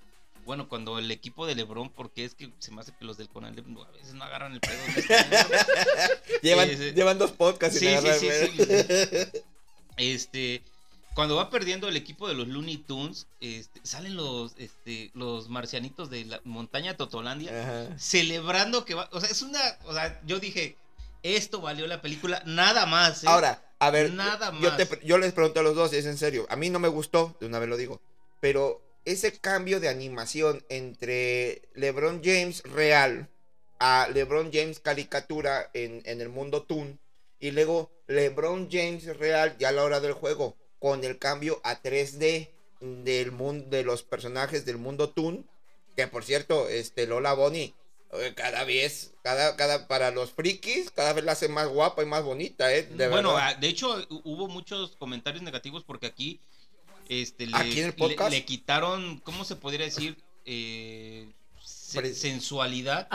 [0.46, 3.30] bueno, cuando el equipo de LeBron, porque es que se me hace que los del
[3.30, 4.80] Conal a veces no agarran el pedo.
[6.42, 9.42] llevan, llevan dos podcasts sí, sí, sí,
[9.98, 10.64] Este,
[11.14, 16.10] cuando va perdiendo el equipo de los Looney Tunes, este, salen los, este, los marcianitos
[16.10, 19.10] de la montaña Totolandia celebrando que va.
[19.12, 19.60] O sea, es una.
[19.86, 20.78] O sea, yo dije,
[21.24, 23.24] esto valió la película, nada más.
[23.24, 23.28] ¿eh?
[23.28, 24.62] Ahora, a ver, nada más.
[24.62, 26.48] Yo, yo les pregunto a los dos, es en serio.
[26.50, 28.02] A mí no me gustó, de una vez lo digo.
[28.40, 33.30] Pero ese cambio de animación entre LeBron James real
[33.80, 37.00] a LeBron James caricatura en, en el mundo Toon
[37.40, 41.82] y luego LeBron James real ya a la hora del juego con el cambio a
[41.82, 45.48] 3D del mundo de los personajes del mundo Toon,
[45.96, 47.76] que por cierto, este Lola Bonnie
[48.36, 52.24] cada vez, cada, cada, para los frikis, cada vez la hace más guapa y más
[52.24, 52.84] bonita, ¿eh?
[52.84, 56.42] De bueno, ah, de hecho, hubo muchos comentarios negativos porque aquí,
[57.12, 60.18] este, le, quitaron, ¿cómo se podría decir?
[60.46, 63.10] Eh, sensualidad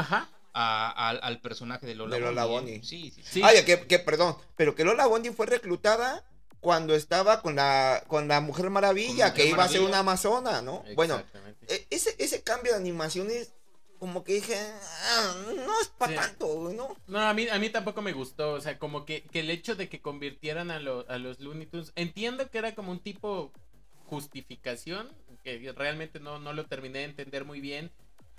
[0.53, 2.85] al personaje de Lola, de Bonnie.
[2.85, 3.41] Sí, sí, sí.
[3.43, 6.27] Ay, que, que, perdón, pero que Lola Bonnie fue reclutada
[6.61, 10.85] cuando estaba con la, con la Mujer Maravilla, que iba a ser una amazona, ¿no?
[10.95, 11.23] Bueno,
[11.67, 13.55] e, ese, ese cambio de animaciones,
[13.99, 16.95] como que dije, ah, no es para tanto, ¿no?
[17.07, 19.75] No, a mí, a mí tampoco me gustó, o sea, como que, que el hecho
[19.75, 23.53] de que convirtieran a, a los Looney Tunes, entiendo que era como un tipo
[24.07, 25.09] justificación,
[25.45, 27.91] que realmente no, no lo terminé de entender muy bien.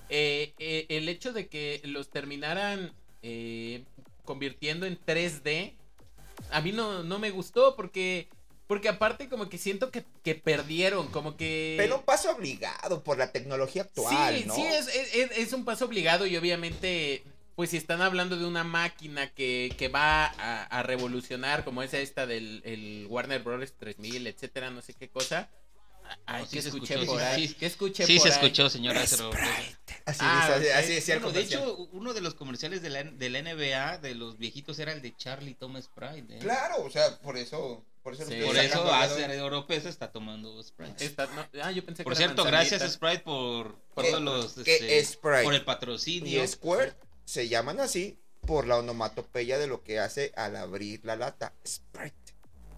[0.09, 3.83] Eh, eh, el hecho de que los terminaran eh,
[4.23, 5.73] convirtiendo en 3D,
[6.51, 8.29] a mí no, no me gustó porque
[8.67, 11.75] porque aparte como que siento que, que, perdieron, como que...
[11.77, 14.89] Pero un paso obligado por la tecnología actual, sí, Sí, es,
[15.37, 17.23] es, un paso obligado y obviamente,
[17.57, 22.27] pues si están hablando de una máquina que, que va a, revolucionar, como es esta
[22.27, 23.73] del el Warner Bros.
[23.79, 25.49] 3000, etcétera, no sé qué cosa.
[26.27, 27.47] Ay, sí se escuché por ahí?
[27.47, 29.01] Sí, escuché sí se escuchó, señora.
[29.01, 29.23] Así,
[30.19, 33.97] ah, así, así decía De hecho, uno de los comerciales de la, de la NBA,
[33.97, 36.35] de los viejitos, era el de Charlie Thomas Sprite.
[36.35, 36.39] ¿eh?
[36.39, 37.83] Claro, o sea, por eso...
[38.03, 38.39] Por eso, sí.
[38.45, 41.15] por eso hace Europea está tomando Sprite.
[41.61, 45.65] ah, yo pensé por cierto, gracias Sprite por, por todos los este, Sprite por el
[45.65, 46.43] patrocinio.
[46.43, 46.93] Y Square
[47.27, 51.53] se llaman así por la onomatopeya de lo que hace al abrir la lata.
[51.67, 52.15] Sprite.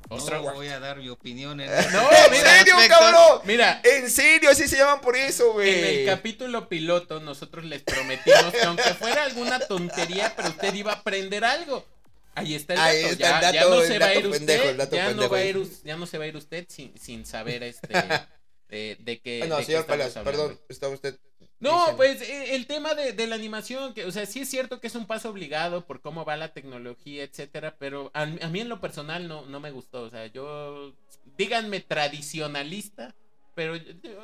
[0.09, 3.41] No voy a dar mi opinión en No, en serio, cabrón.
[3.45, 5.69] Mira, en serio, así se llaman por eso, güey.
[5.69, 10.93] En el capítulo piloto, nosotros les prometimos que aunque fuera alguna tontería, pero usted iba
[10.93, 11.85] a aprender algo.
[12.33, 12.89] Ahí está el dato.
[12.89, 14.89] Ahí está ya, no se va a ir usted.
[14.91, 17.62] Ya no, va a ir, ya no se va a ir usted sin, sin saber
[17.62, 17.93] este
[18.69, 19.45] de, de qué.
[19.47, 21.19] no, señor Palas, perdón, está usted
[21.60, 24.88] no, pues e, el tema de, la animación, que, o sea, sí es cierto que
[24.88, 28.80] es un paso obligado por cómo va la tecnología, etcétera, pero a, mí en lo
[28.80, 30.04] personal no, no me gustó.
[30.04, 30.93] O sea, yo,
[31.38, 33.13] díganme tradicionalista,
[33.56, 33.76] pero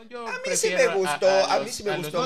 [0.09, 2.25] yo, a mí sí me gustó, a, mí sí me gustó.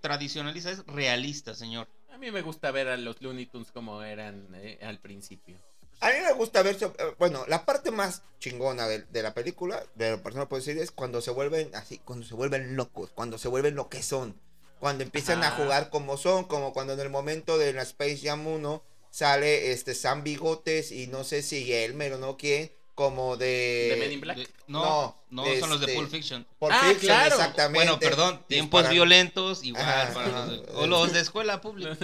[0.00, 1.88] tradicionalista, es realista, señor.
[2.12, 5.56] A mí me gusta ver a los Looney Tunes como eran eh, al principio.
[6.00, 10.12] A mí me gusta ver, eh, bueno, la parte más chingona de, la película, de
[10.12, 13.48] la persona puedo decir, es cuando se vuelven así, cuando se vuelven locos, cuando se
[13.48, 14.38] vuelven lo que son,
[14.78, 18.46] cuando empiezan a jugar como son, como cuando en el momento de la Space Jam
[18.46, 23.90] 1 sale este Sam Bigotes y no sé si Elmer o no quién, como de...
[23.90, 24.48] ¿De Men in Black?
[24.66, 26.46] no, no, son los de este, Pulp Fiction.
[26.58, 27.34] Pulp ah, Fiction, claro.
[27.34, 27.78] exactamente.
[27.78, 30.62] Bueno, perdón, tiempos violentos, igual.
[30.74, 31.96] o los de escuela pública.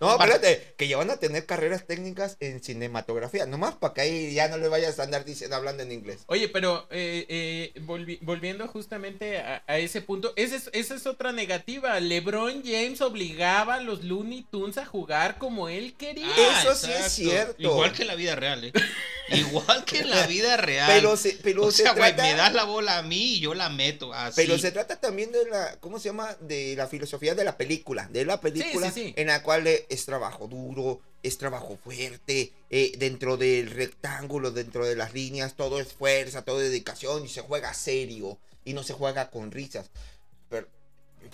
[0.00, 3.46] no, espérate, que ya van a tener carreras técnicas en cinematografía.
[3.46, 6.24] Nomás para que ahí ya no le vayas a andar diciendo, hablando en inglés.
[6.26, 7.80] Oye, pero eh, eh,
[8.20, 11.98] volviendo justamente a, ese punto, esa es, esa es otra negativa.
[12.00, 16.26] LeBron James obligaba a los Looney Tunes a jugar como él quería.
[16.60, 17.62] Eso sí es cierto.
[17.62, 18.72] Igual que la vida real, ¿eh?
[19.28, 20.90] Igual que en la vida real.
[20.92, 23.68] Pero, se, pero o sea, güey, me das la bola a mí y yo la
[23.68, 24.12] meto.
[24.12, 24.34] Así.
[24.36, 26.36] Pero se trata también de la, ¿cómo se llama?
[26.40, 28.08] De la filosofía de la película.
[28.10, 33.70] De la película en la cual es trabajo duro, es trabajo fuerte, eh, dentro del
[33.70, 38.38] rectángulo, dentro de las líneas, todo es fuerza, todo es dedicación y se juega serio
[38.64, 39.90] y no se juega con risas.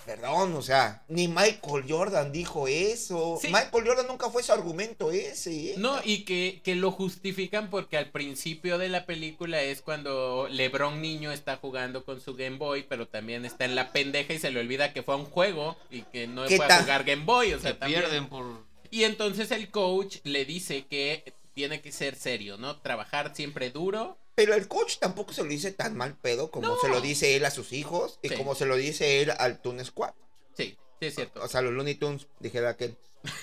[0.05, 3.39] Perdón, o sea, ni Michael Jordan dijo eso.
[3.45, 5.73] Michael Jordan nunca fue su argumento ese.
[5.73, 5.75] ¿eh?
[5.79, 11.01] No, y que, que, lo justifican porque al principio de la película es cuando LeBron
[11.01, 14.51] niño está jugando con su Game Boy, pero también está en la pendeja y se
[14.51, 17.55] le olvida que fue un juego y que no fue a jugar Game Boy.
[17.55, 18.45] O sea, pierden por.
[18.91, 22.77] Y entonces el coach le dice que tiene que ser serio, ¿no?
[22.81, 26.89] Trabajar siempre duro pero el coach tampoco se lo dice tan mal pedo como se
[26.89, 30.15] lo dice él a sus hijos y como se lo dice él al Toon Squad.
[30.57, 31.43] Sí, sí es cierto.
[31.43, 32.97] O, sea, los Looney Tunes, dijera aquel.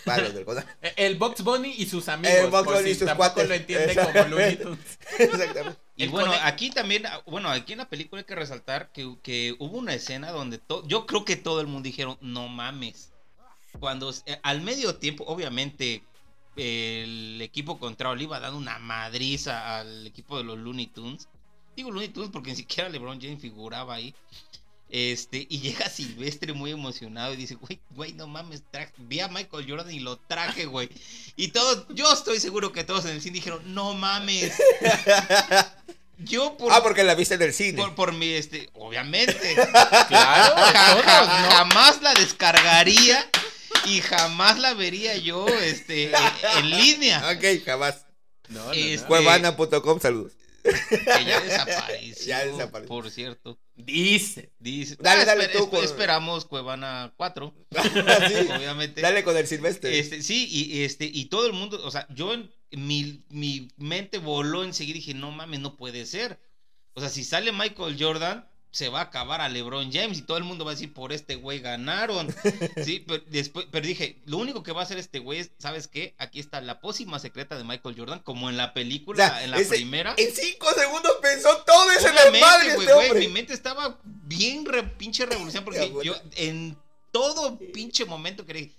[0.07, 0.43] Vale, del
[0.95, 2.35] el Box Bunny y sus amigos.
[2.35, 4.79] El Box Bunny y sus tampoco lo entiende como Looney Tunes.
[5.19, 5.79] Exactamente.
[5.97, 9.77] Y bueno, aquí también, bueno, aquí en la película hay que resaltar que, que hubo
[9.77, 13.11] una escena donde yo creo que todo el mundo dijeron, no mames.
[13.79, 16.01] Cuando eh, al medio tiempo, obviamente,
[16.57, 21.27] el equipo contrario le iba dando una madriza al equipo de los Looney Tunes.
[21.75, 24.13] Digo Looney Tunes porque ni siquiera LeBron James figuraba ahí.
[24.89, 28.63] Este, y llega Silvestre muy emocionado y dice, güey, güey, no mames,
[28.97, 30.89] vi a Michael Jordan y lo traje, güey.
[31.35, 34.53] Y todos, yo estoy seguro que todos en el cine dijeron, no mames.
[36.19, 37.79] Yo por, ah, porque la viste en el cine.
[37.79, 39.55] Por, por mi, este, obviamente.
[40.07, 40.55] claro,
[41.51, 43.29] jamás la descargaría
[43.87, 46.11] y jamás la vería yo este,
[46.57, 47.31] en línea.
[47.31, 48.05] Ok, jamás.
[48.49, 50.33] No, este, Cuevana.com, saludos.
[50.63, 52.25] Que ya desapareció.
[52.25, 52.87] ya desapareció.
[52.87, 53.59] Por cierto.
[53.75, 54.51] Dice.
[54.59, 54.97] Dice.
[54.99, 55.69] Dale, ah, dale tú.
[55.81, 57.53] Esperamos Cuevana 4.
[57.71, 59.01] sí, obviamente.
[59.01, 59.97] Dale con el Silvestre.
[59.97, 64.17] Este, sí, y, este, y todo el mundo, o sea, yo en mi, mi mente
[64.17, 66.39] voló enseguida y dije, no mames, no puede ser.
[66.93, 70.37] O sea, si sale Michael Jordan, se va a acabar a LeBron James y todo
[70.37, 72.33] el mundo va a decir, por este güey ganaron.
[72.83, 75.87] sí, pero, después, pero dije, lo único que va a hacer este güey es, ¿sabes
[75.87, 76.15] qué?
[76.17, 80.13] Aquí está la pócima secreta de Michael Jordan, como en la película, en la primera.
[80.17, 84.65] En cinco segundos pensó todo eso en el madre este güey, Mi mente estaba bien
[84.97, 86.77] pinche revolución porque yo en
[87.11, 88.69] todo pinche momento quería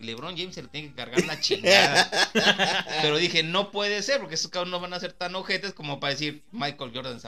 [0.00, 2.10] LeBron James se le tiene que cargar la chingada.
[3.02, 6.00] Pero dije, no puede ser, porque esos cabros no van a ser tan ojetes como
[6.00, 7.20] para decir, Michael Jordan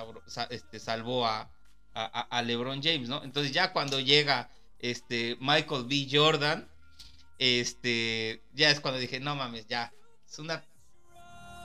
[0.50, 1.50] este, salvó a,
[1.94, 3.22] a, LeBron James, ¿no?
[3.24, 6.08] Entonces ya cuando llega este, Michael B.
[6.10, 6.68] Jordan,
[7.38, 9.92] este, ya es cuando dije, no mames, ya,
[10.28, 10.64] es una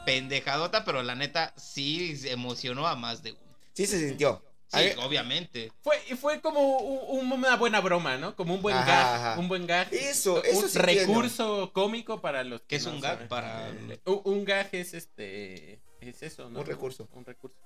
[0.06, 3.58] pendejadota, pero la neta sí emocionó a más de uno.
[3.74, 4.42] Sí se sintió.
[4.68, 5.72] Sí, obviamente.
[5.82, 8.36] Fue, fue como una buena broma, ¿no?
[8.36, 9.40] Como un buen gag.
[9.40, 9.94] Un buen gag.
[9.94, 12.78] Eso, eso Un recurso cómico para los que.
[12.78, 13.28] es un gag?
[13.28, 13.72] Para.
[14.06, 15.82] Un, gag es este.
[16.02, 16.60] Es eso, ¿no?
[16.60, 17.08] Un recurso.
[17.14, 17.58] Un recurso.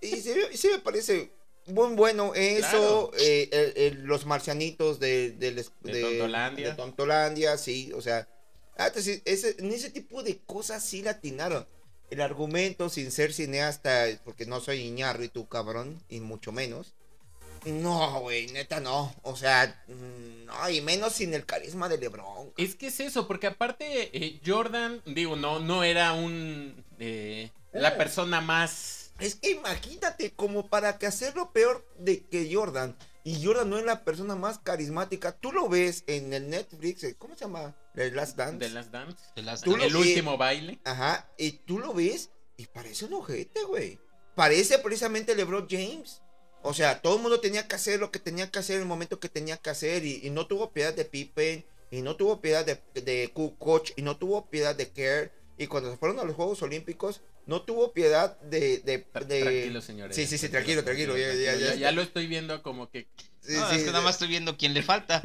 [0.00, 1.32] y, sí, me parece
[1.66, 3.10] muy bueno eso.
[3.18, 6.70] Eh, los marcianitos de, de, de, Tontolandia.
[6.70, 7.92] De Tontolandia, sí.
[7.94, 8.28] O sea,
[8.76, 11.66] ah, ese, en ese tipo de cosas sí latinaron
[12.10, 16.94] el argumento sin ser cineasta, porque no soy y tú, cabrón, y mucho menos.
[17.64, 19.14] No, güey, neta no.
[19.22, 22.52] O sea, mm, no, y menos sin el carisma de LeBron.
[22.56, 27.96] Es que es eso, porque aparte eh, Jordan, digo, no, no era un eh, la
[27.96, 29.03] persona más.
[29.20, 32.96] Es que imagínate, como para que hacerlo peor de que Jordan.
[33.22, 35.32] Y Jordan no es la persona más carismática.
[35.32, 37.74] Tú lo ves en el Netflix, eh, ¿cómo se llama?
[37.94, 38.58] The Last Dance.
[38.58, 39.86] The Last Dance.
[39.86, 40.80] el último baile.
[40.84, 43.98] Ajá, y tú lo ves y parece un ojete, güey.
[44.34, 46.20] Parece precisamente LeBron James.
[46.62, 48.88] O sea, todo el mundo tenía que hacer lo que tenía que hacer en el
[48.88, 50.04] momento que tenía que hacer.
[50.04, 51.64] Y, no tuvo piedad de Pippen.
[51.90, 53.92] Y no tuvo piedad de, de Coach.
[53.96, 55.32] Y no tuvo piedad de Kerr.
[55.56, 58.78] Y cuando se fueron a los Juegos Olímpicos, no tuvo piedad de.
[58.78, 60.16] de, Tranquilo, señores.
[60.16, 61.14] Sí, sí, sí, tranquilo, tranquilo.
[61.16, 63.06] Ya, lo estoy viendo como que.
[63.48, 65.22] no, es que nada más estoy viendo quién le falta.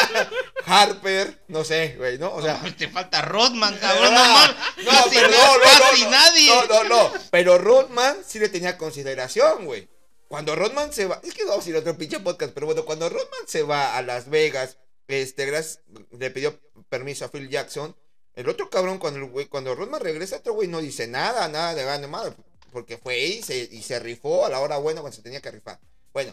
[0.66, 2.32] Harper, no sé, güey, ¿no?
[2.32, 2.60] O sea.
[2.76, 4.12] te falta Rodman, cabrón.
[4.14, 5.36] Ah, no, no, pero no,
[5.80, 6.48] casi nadie.
[6.48, 7.12] No, no, no.
[7.30, 9.88] Pero Rodman sí le tenía consideración, güey.
[10.28, 11.20] Cuando Rodman se va.
[11.24, 13.96] Es que vamos a ir a otro pinche podcast, pero bueno, cuando Rodman se va
[13.96, 14.76] a Las Vegas,
[15.08, 15.80] este, gracias,
[16.16, 17.96] le pidió permiso a Phil Jackson
[18.38, 21.82] el otro cabrón, cuando, el cuando Rodman regresa, otro güey no dice nada, nada de
[21.82, 22.36] gane madre.
[22.70, 25.50] Porque fue y se, y se rifó a la hora buena cuando se tenía que
[25.50, 25.80] rifar.
[26.12, 26.32] Bueno,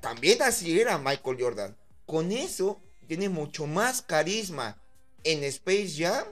[0.00, 1.76] también así era Michael Jordan.
[2.06, 4.80] Con eso tiene mucho más carisma
[5.24, 6.24] en Space Jam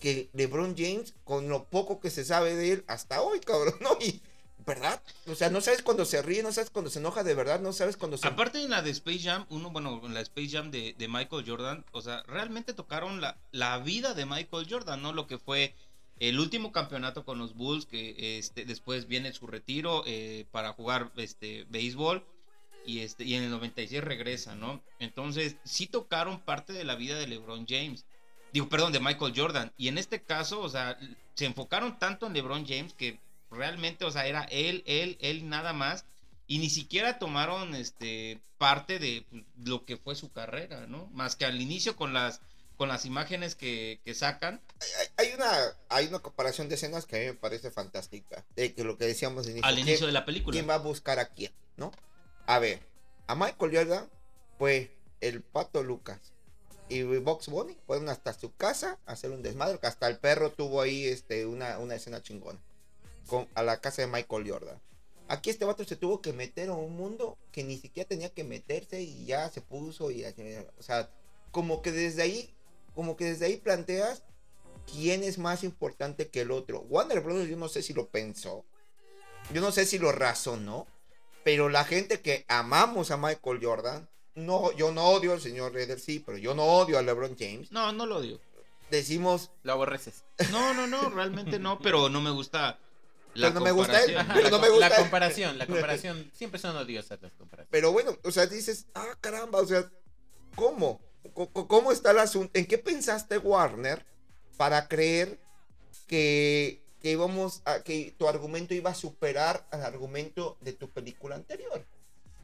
[0.00, 3.78] que LeBron James con lo poco que se sabe de él hasta hoy, cabrón.
[4.66, 5.02] ¿Verdad?
[5.26, 7.72] O sea, no sabes cuando se ríe, no sabes cuando se enoja de verdad, no
[7.72, 8.26] sabes cuando se...
[8.26, 12.00] Aparte de la de Space Jam, uno, bueno, la Space Jam de, Michael Jordan, o
[12.00, 15.12] sea, realmente tocaron la, la vida de Michael Jordan, ¿no?
[15.12, 15.74] Lo que fue
[16.20, 21.10] el último campeonato con los Bulls, que este, después viene su retiro eh, para jugar
[21.16, 22.24] este, béisbol.
[22.86, 24.82] Y, este, y en el 96 regresa, ¿no?
[24.98, 28.04] Entonces, sí tocaron parte de la vida de LeBron James.
[28.52, 29.72] Digo, perdón, de Michael Jordan.
[29.78, 30.98] Y en este caso, o sea,
[31.34, 33.18] se enfocaron tanto en LeBron James que
[33.54, 36.04] realmente, o sea, era él, él, él nada más.
[36.46, 39.24] Y ni siquiera tomaron este parte de
[39.56, 41.06] lo que fue su carrera, ¿no?
[41.06, 42.40] Más que al inicio con las
[42.76, 44.60] con las imágenes que, sacan.
[45.16, 45.52] Hay, una
[45.88, 48.44] hay una comparación de escenas que a mí me parece fantástica.
[48.56, 50.54] De que lo que decíamos al inicio de la película.
[50.54, 51.52] ¿Quién va a buscar a quién?
[51.76, 51.92] ¿No?
[52.46, 52.80] A ver,
[53.26, 54.10] a Michael Jordan
[54.58, 54.90] fue
[55.20, 56.34] el pato Lucas
[56.88, 60.50] y Box Bunny fueron hasta su casa a hacer un desmadre, que hasta el perro
[60.50, 62.60] tuvo ahí este una, una escena chingona
[63.54, 64.80] a la casa de Michael Jordan.
[65.28, 68.44] Aquí este vato se tuvo que meter a un mundo que ni siquiera tenía que
[68.44, 71.10] meterse y ya se puso y o sea,
[71.50, 72.54] como que desde ahí,
[72.94, 74.22] como que desde ahí planteas
[74.90, 76.80] quién es más importante que el otro.
[76.80, 78.66] Warner Brothers yo no sé si lo pensó,
[79.52, 80.86] yo no sé si lo razonó,
[81.42, 86.00] pero la gente que amamos a Michael Jordan, no, yo no odio al señor Redder,
[86.00, 87.70] sí, pero yo no odio a LeBron James.
[87.72, 88.40] No, no lo odio.
[88.90, 89.50] Decimos.
[89.62, 90.24] Lo aborreces.
[90.50, 92.78] No, no, no, realmente no, pero no me gusta
[93.34, 94.14] la no me gusta él.
[94.14, 96.30] La comparación, la comparación.
[96.34, 97.68] Siempre son odiosas las comparaciones.
[97.70, 99.90] Pero bueno, o sea, dices, ah, caramba, o sea,
[100.54, 101.00] ¿cómo?
[101.32, 102.50] ¿Cómo está el asunto?
[102.58, 104.04] ¿En qué pensaste, Warner,
[104.56, 105.40] para creer
[106.06, 111.34] que, que íbamos a, que tu argumento iba a superar al argumento de tu película
[111.34, 111.86] anterior?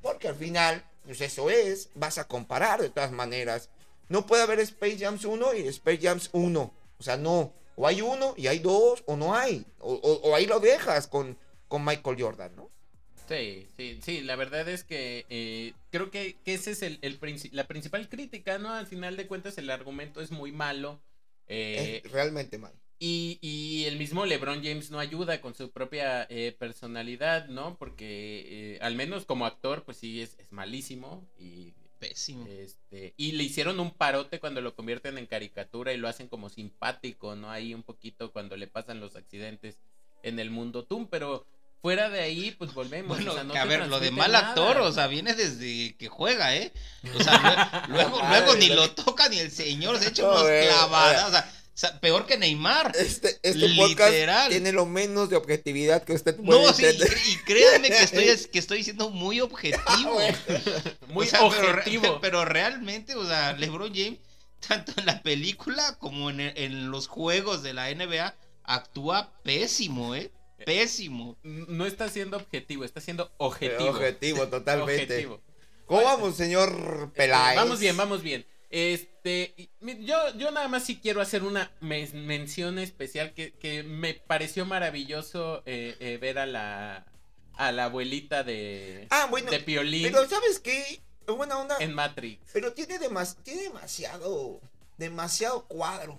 [0.03, 3.69] Porque al final, pues eso es, vas a comparar de todas maneras.
[4.09, 6.75] No puede haber Space Jams 1 y Space Jams 1.
[6.99, 7.53] O sea, no.
[7.81, 9.65] O hay uno y hay dos, o no hay.
[9.79, 12.71] O, ahí lo dejas con, con Michael Jordan, ¿no?
[13.27, 17.01] Sí, sí, sí, la verdad es que eh, creo que, que, ese es el,
[17.53, 18.75] la principal crítica, ¿no?
[18.75, 21.01] Al final de cuentas el argumento es muy malo.
[21.47, 22.77] Eh, es realmente malo.
[22.99, 27.79] Y, y, el mismo LeBron James no ayuda con su propia eh, personalidad, ¿no?
[27.79, 32.47] Porque al menos como actor, pues sí, es, es malísimo y Pésimo.
[32.49, 36.49] Este, y le hicieron un parote cuando lo convierten en caricatura y lo hacen como
[36.49, 37.51] simpático, ¿no?
[37.51, 39.79] Ahí un poquito cuando le pasan los accidentes
[40.25, 41.47] en el mundo Toon, pero
[41.83, 43.17] Fuera de ahí, pues volvemos.
[43.17, 46.73] Bueno, a ver, lo de mal actor, o sea, viene desde que juega, ¿eh?
[47.19, 51.31] O sea, luego, luego ni lo toca ni el señor se echa unos clavadas, o
[51.31, 51.53] sea
[52.01, 52.93] peor que Neymar.
[52.97, 54.13] Este, este podcast
[54.49, 56.85] tiene lo menos de objetividad que usted puede No, sí,
[57.27, 60.19] y, créanme que estoy, que estoy siendo muy objetivo.
[61.09, 62.19] muy objetivo.
[62.23, 64.19] Pero, realmente, o sea, LeBron James,
[64.67, 70.31] tanto en la película como en, los juegos de la NBA, actúa pésimo, ¿eh?
[70.67, 71.39] Pésimo.
[71.43, 73.91] No está siendo objetivo, está siendo objetivo.
[73.91, 75.27] Objetivo, totalmente.
[75.87, 77.57] ¿Cómo vamos, señor Peláez?
[77.57, 78.47] Vamos bien, vamos bien.
[78.71, 85.63] Este, yo, yo nada más sí quiero hacer una mención especial que, me pareció maravilloso
[85.67, 87.05] eh, eh, ver a la,
[87.55, 90.05] a la abuelita de, ah, bueno, de Piolín.
[90.05, 91.03] Pero ¿sabes qué?
[91.27, 91.77] Buena onda.
[91.81, 92.41] En Matrix.
[92.53, 92.99] Pero tiene,
[93.43, 94.61] tiene demasiado,
[94.97, 96.19] demasiado cuadro.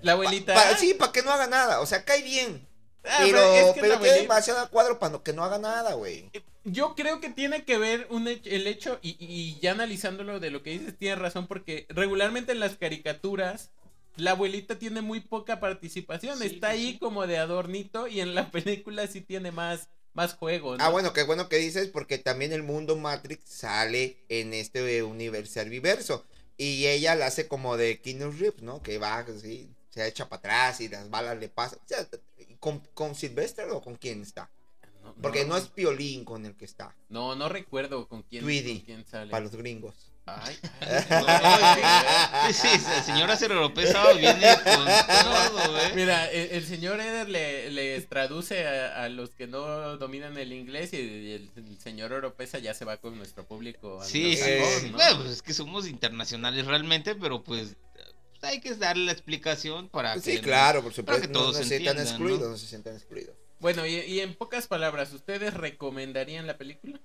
[0.00, 0.76] La abuelita.
[0.76, 1.80] sí, para que no haga nada.
[1.80, 2.66] O sea, cae bien.
[3.04, 6.30] Ah, pero, pero, tiene demasiado cuadro para que no haga nada, güey.
[6.32, 10.62] Eh, yo creo que tiene que ver un el hecho, y, ya analizándolo de lo
[10.62, 13.70] que dices, tienes razón, porque regularmente en las caricaturas
[14.16, 19.06] la abuelita tiene muy poca participación, está ahí como de adornito y en la película
[19.06, 20.76] sí tiene más, más juego.
[20.78, 25.64] Ah, bueno, qué bueno que dices, porque también el mundo Matrix sale en este universo
[25.64, 26.24] viverso
[26.56, 28.82] y ella la hace como de Keanu Reeves, ¿no?
[28.82, 31.80] Que va así, se echa para atrás y las balas le pasan.
[32.62, 34.48] ¿Con, ¿Con Sylvester o con quién está?
[35.20, 36.94] Porque no, es Piolín con el que está.
[37.08, 39.32] No, no recuerdo con quién, Tweedy, sale.
[39.32, 40.12] Para los gringos.
[40.24, 45.92] Ay, ay, sí, el señor López viene con todo, ¿eh?
[45.96, 51.32] Mira, el, señor Eder le, le traduce a, los que no dominan el inglés y
[51.32, 51.50] el,
[51.80, 54.00] señor Oropesa ya se va con nuestro público.
[54.04, 57.76] Sí, sí, Bueno, pues es que somos internacionales realmente, pero pues
[58.42, 60.20] hay que darle la explicación para que.
[60.20, 61.22] Sí, claro, por supuesto.
[61.22, 63.34] que todos no, se sientan excluidos, no se sientan excluidos.
[63.60, 67.00] Bueno, y, en pocas palabras, ¿ustedes recomendarían la película?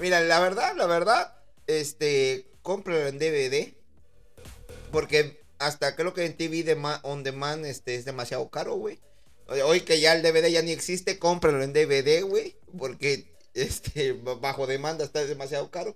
[0.00, 1.36] Mira, la verdad, la verdad,
[1.66, 3.74] este, cómpralo en DVD.
[4.90, 8.98] Porque hasta creo que en TV de on demand este, es demasiado caro, güey.
[9.64, 12.56] Hoy que ya el DVD ya ni existe, cómpralo en DVD, güey.
[12.78, 15.94] Porque este, bajo demanda está demasiado caro.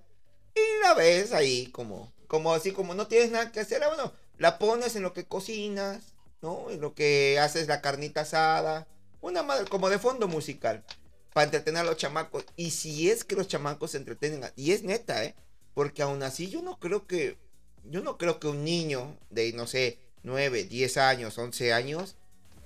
[0.55, 3.83] Y la ves ahí como, como así, como no tienes nada que hacer.
[3.83, 6.71] Ah, bueno, la pones en lo que cocinas, ¿no?
[6.71, 8.87] En lo que haces la carnita asada
[9.21, 10.85] una madre como de fondo musical.
[11.33, 12.45] Para entretener a los chamacos.
[12.57, 14.45] Y si es que los chamacos se entretienen.
[14.55, 15.35] Y es neta, ¿eh?
[15.75, 17.37] Porque aún así yo no creo que.
[17.85, 22.17] Yo no creo que un niño de, no sé, 9, 10 años, 11 años,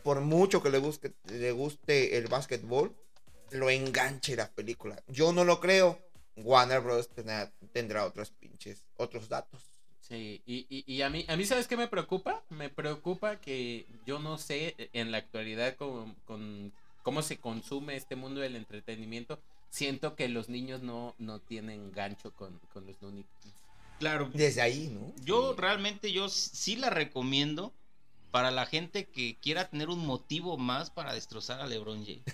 [0.02, 2.92] por mucho que le guste, le guste el básquetbol,
[3.50, 5.00] lo enganche la película.
[5.06, 6.03] Yo no lo creo.
[6.36, 7.08] Warner Bros.
[7.08, 9.62] tendrá, tendrá otros pinches, otros datos.
[10.00, 12.42] Sí, y, y, a mí, a mí ¿sabes qué me preocupa?
[12.50, 16.72] Me preocupa que yo no sé en la actualidad con,
[17.02, 19.40] cómo se consume este mundo del entretenimiento.
[19.70, 23.24] Siento que los niños no, no tienen gancho con, los Looney
[23.98, 24.30] Claro.
[24.34, 25.10] Desde ahí, ¿no?
[25.24, 27.72] Yo realmente, yo sí la recomiendo
[28.30, 32.24] para la gente que quiera tener un motivo más para destrozar a LeBron James.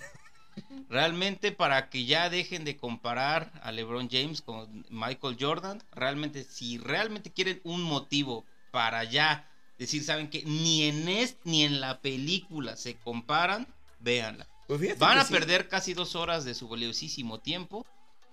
[0.89, 6.77] Realmente para que ya dejen de comparar a LeBron James con Michael Jordan, realmente si
[6.77, 12.01] realmente quieren un motivo para ya decir, saben que ni en este ni en la
[12.01, 13.67] película se comparan,
[13.99, 14.47] véanla.
[14.67, 17.85] Pues van a perder casi dos horas de su valiosísimo tiempo,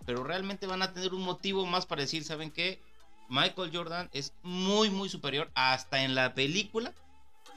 [0.05, 2.81] pero realmente van a tener un motivo más para decir, saben que
[3.29, 6.93] Michael Jordan es muy muy superior hasta en la película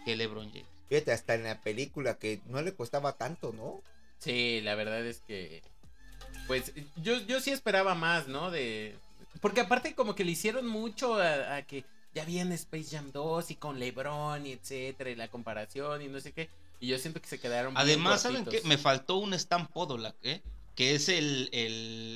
[0.05, 0.67] que LeBron James.
[0.89, 3.81] Fíjate, hasta en la película que no le costaba tanto, ¿no?
[4.21, 5.63] Sí, la verdad es que.
[6.47, 8.51] Pues yo, yo sí esperaba más, ¿no?
[8.51, 8.95] De.
[9.41, 13.55] Porque aparte, como que le hicieron mucho a, que ya viene Space Jam 2 y
[13.55, 16.49] con LeBron y etcétera, y la comparación y no sé qué.
[16.79, 17.73] Y yo siento que se quedaron.
[17.75, 18.61] Además, ¿saben qué?
[18.63, 20.41] Me faltó un Stamp Podolak, ¿eh?
[20.75, 21.49] Que es el,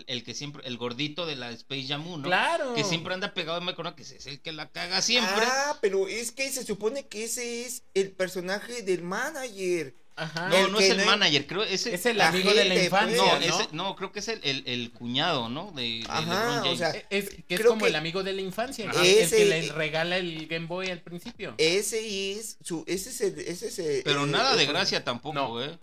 [0.08, 2.24] el, que siempre, el gordito de la Space Jam 1.
[2.24, 2.74] Claro.
[2.74, 5.46] Que siempre anda pegado me acuerdo que es el que la caga siempre.
[5.46, 9.96] Ah, pero es que se supone que ese es el personaje del manager.
[10.18, 10.48] Ajá.
[10.48, 13.40] No, no es el manager, creo es el, es el amigo de la infancia.
[13.50, 15.74] No, no, creo que es el, el, cuñado, ¿no?
[15.74, 19.46] De, Ajá, O sea, es, que es como el amigo de la infancia, el que
[19.46, 21.56] le regala el Game Boy al principio.
[21.58, 25.78] Ese es su, ese es el, ese es Pero nada de gracia tampoco, ¿eh?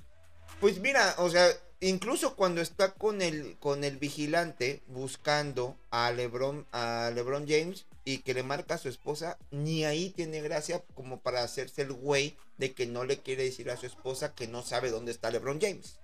[0.61, 1.47] Pues mira, o sea,
[1.83, 8.19] incluso cuando está con el, con el vigilante buscando a LeBron, a LeBron James, y
[8.19, 12.37] que le marca a su esposa, ni ahí tiene gracia como para hacerse el güey
[12.57, 15.61] de que no le quiere decir a su esposa que no sabe dónde está LeBron
[15.61, 15.99] James.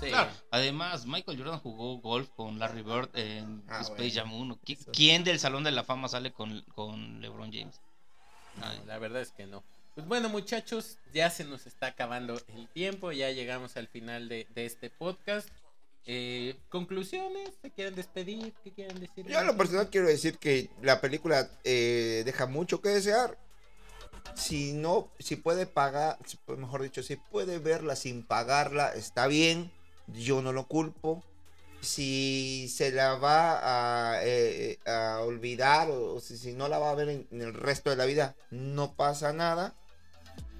[0.00, 0.30] Claro.
[0.50, 4.58] Además, Michael Jordan jugó golf con Larry Bird en ah, Space Jam 1.
[4.92, 7.80] ¿Quién del Salón de la Fama sale con, con LeBron James?
[8.86, 9.62] la verdad es que no.
[9.98, 14.46] Pues bueno, muchachos, ya se nos está acabando el tiempo, ya llegamos al final de,
[14.54, 15.48] este podcast.
[16.06, 18.54] Eh, conclusiones, ¿se quieren despedir?
[18.62, 19.26] ¿Qué quieren decir?
[19.26, 23.36] Yo a lo personal quiero decir que la película eh, deja mucho que desear.
[24.36, 29.72] Si no, si puede pagar, mejor dicho, si puede verla sin pagarla, está bien.
[30.06, 31.24] Yo no lo culpo.
[31.80, 34.78] Si se la va a, eh,
[35.22, 38.94] olvidar o, si, no la va a ver en el resto de la vida, no
[38.94, 39.74] pasa nada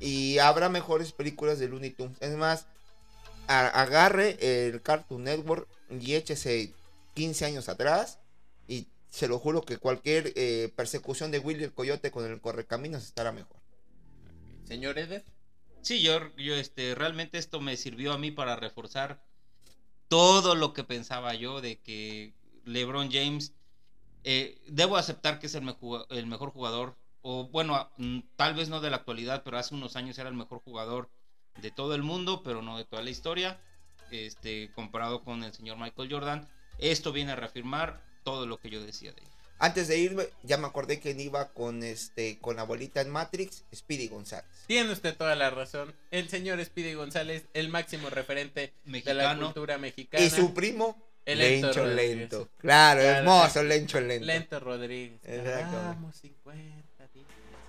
[0.01, 2.17] y habrá mejores películas de Looney Tunes.
[2.21, 2.67] Es más,
[3.47, 6.73] agarre el Cartoon Network y échese
[7.15, 8.19] 15 años atrás
[8.67, 13.05] y se lo juro que cualquier eh, persecución de Willy el Coyote con el Correcaminos
[13.05, 13.57] estará mejor.
[14.65, 15.25] Señor Eder.
[15.81, 19.23] Sí, yo, yo este, realmente esto me sirvió a mí para reforzar
[20.09, 22.35] todo lo que pensaba yo de que
[22.65, 23.53] LeBron James,
[24.25, 26.97] eh, debo aceptar que es el mejor jugador
[27.31, 30.35] o bueno, mm, tal vez no de la actualidad, pero hace unos años era el
[30.35, 31.11] mejor jugador
[31.61, 33.61] de todo el mundo, pero no de toda la historia,
[34.11, 36.49] este, comparado con el señor Michael Jordan.
[36.79, 39.29] Esto viene a reafirmar todo lo que yo decía de él.
[39.59, 43.65] Antes de irme, ya me acordé que iba con este con la abuelita en Matrix,
[43.75, 44.65] Speedy González.
[44.67, 45.95] Tiene usted toda la razón.
[46.11, 50.25] El señor Speedy González, el máximo referente de la cultura mexicana.
[50.25, 52.49] Y su primo, el Lencho Lento.
[52.57, 54.25] Claro, hermoso Lencho Lento.
[54.25, 55.21] Lento Rodríguez.
[55.73, 56.88] Vamos 50.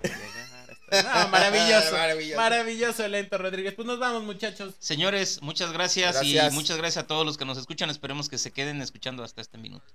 [1.32, 1.96] maravilloso,
[2.36, 3.08] maravilloso.
[3.08, 3.74] Lento Rodríguez.
[3.74, 4.74] Pues nos vamos, muchachos.
[4.80, 7.90] Señores, muchas gracias, y muchas gracias a todos los que nos escuchan.
[7.90, 9.86] Esperemos que se queden escuchando hasta este minuto.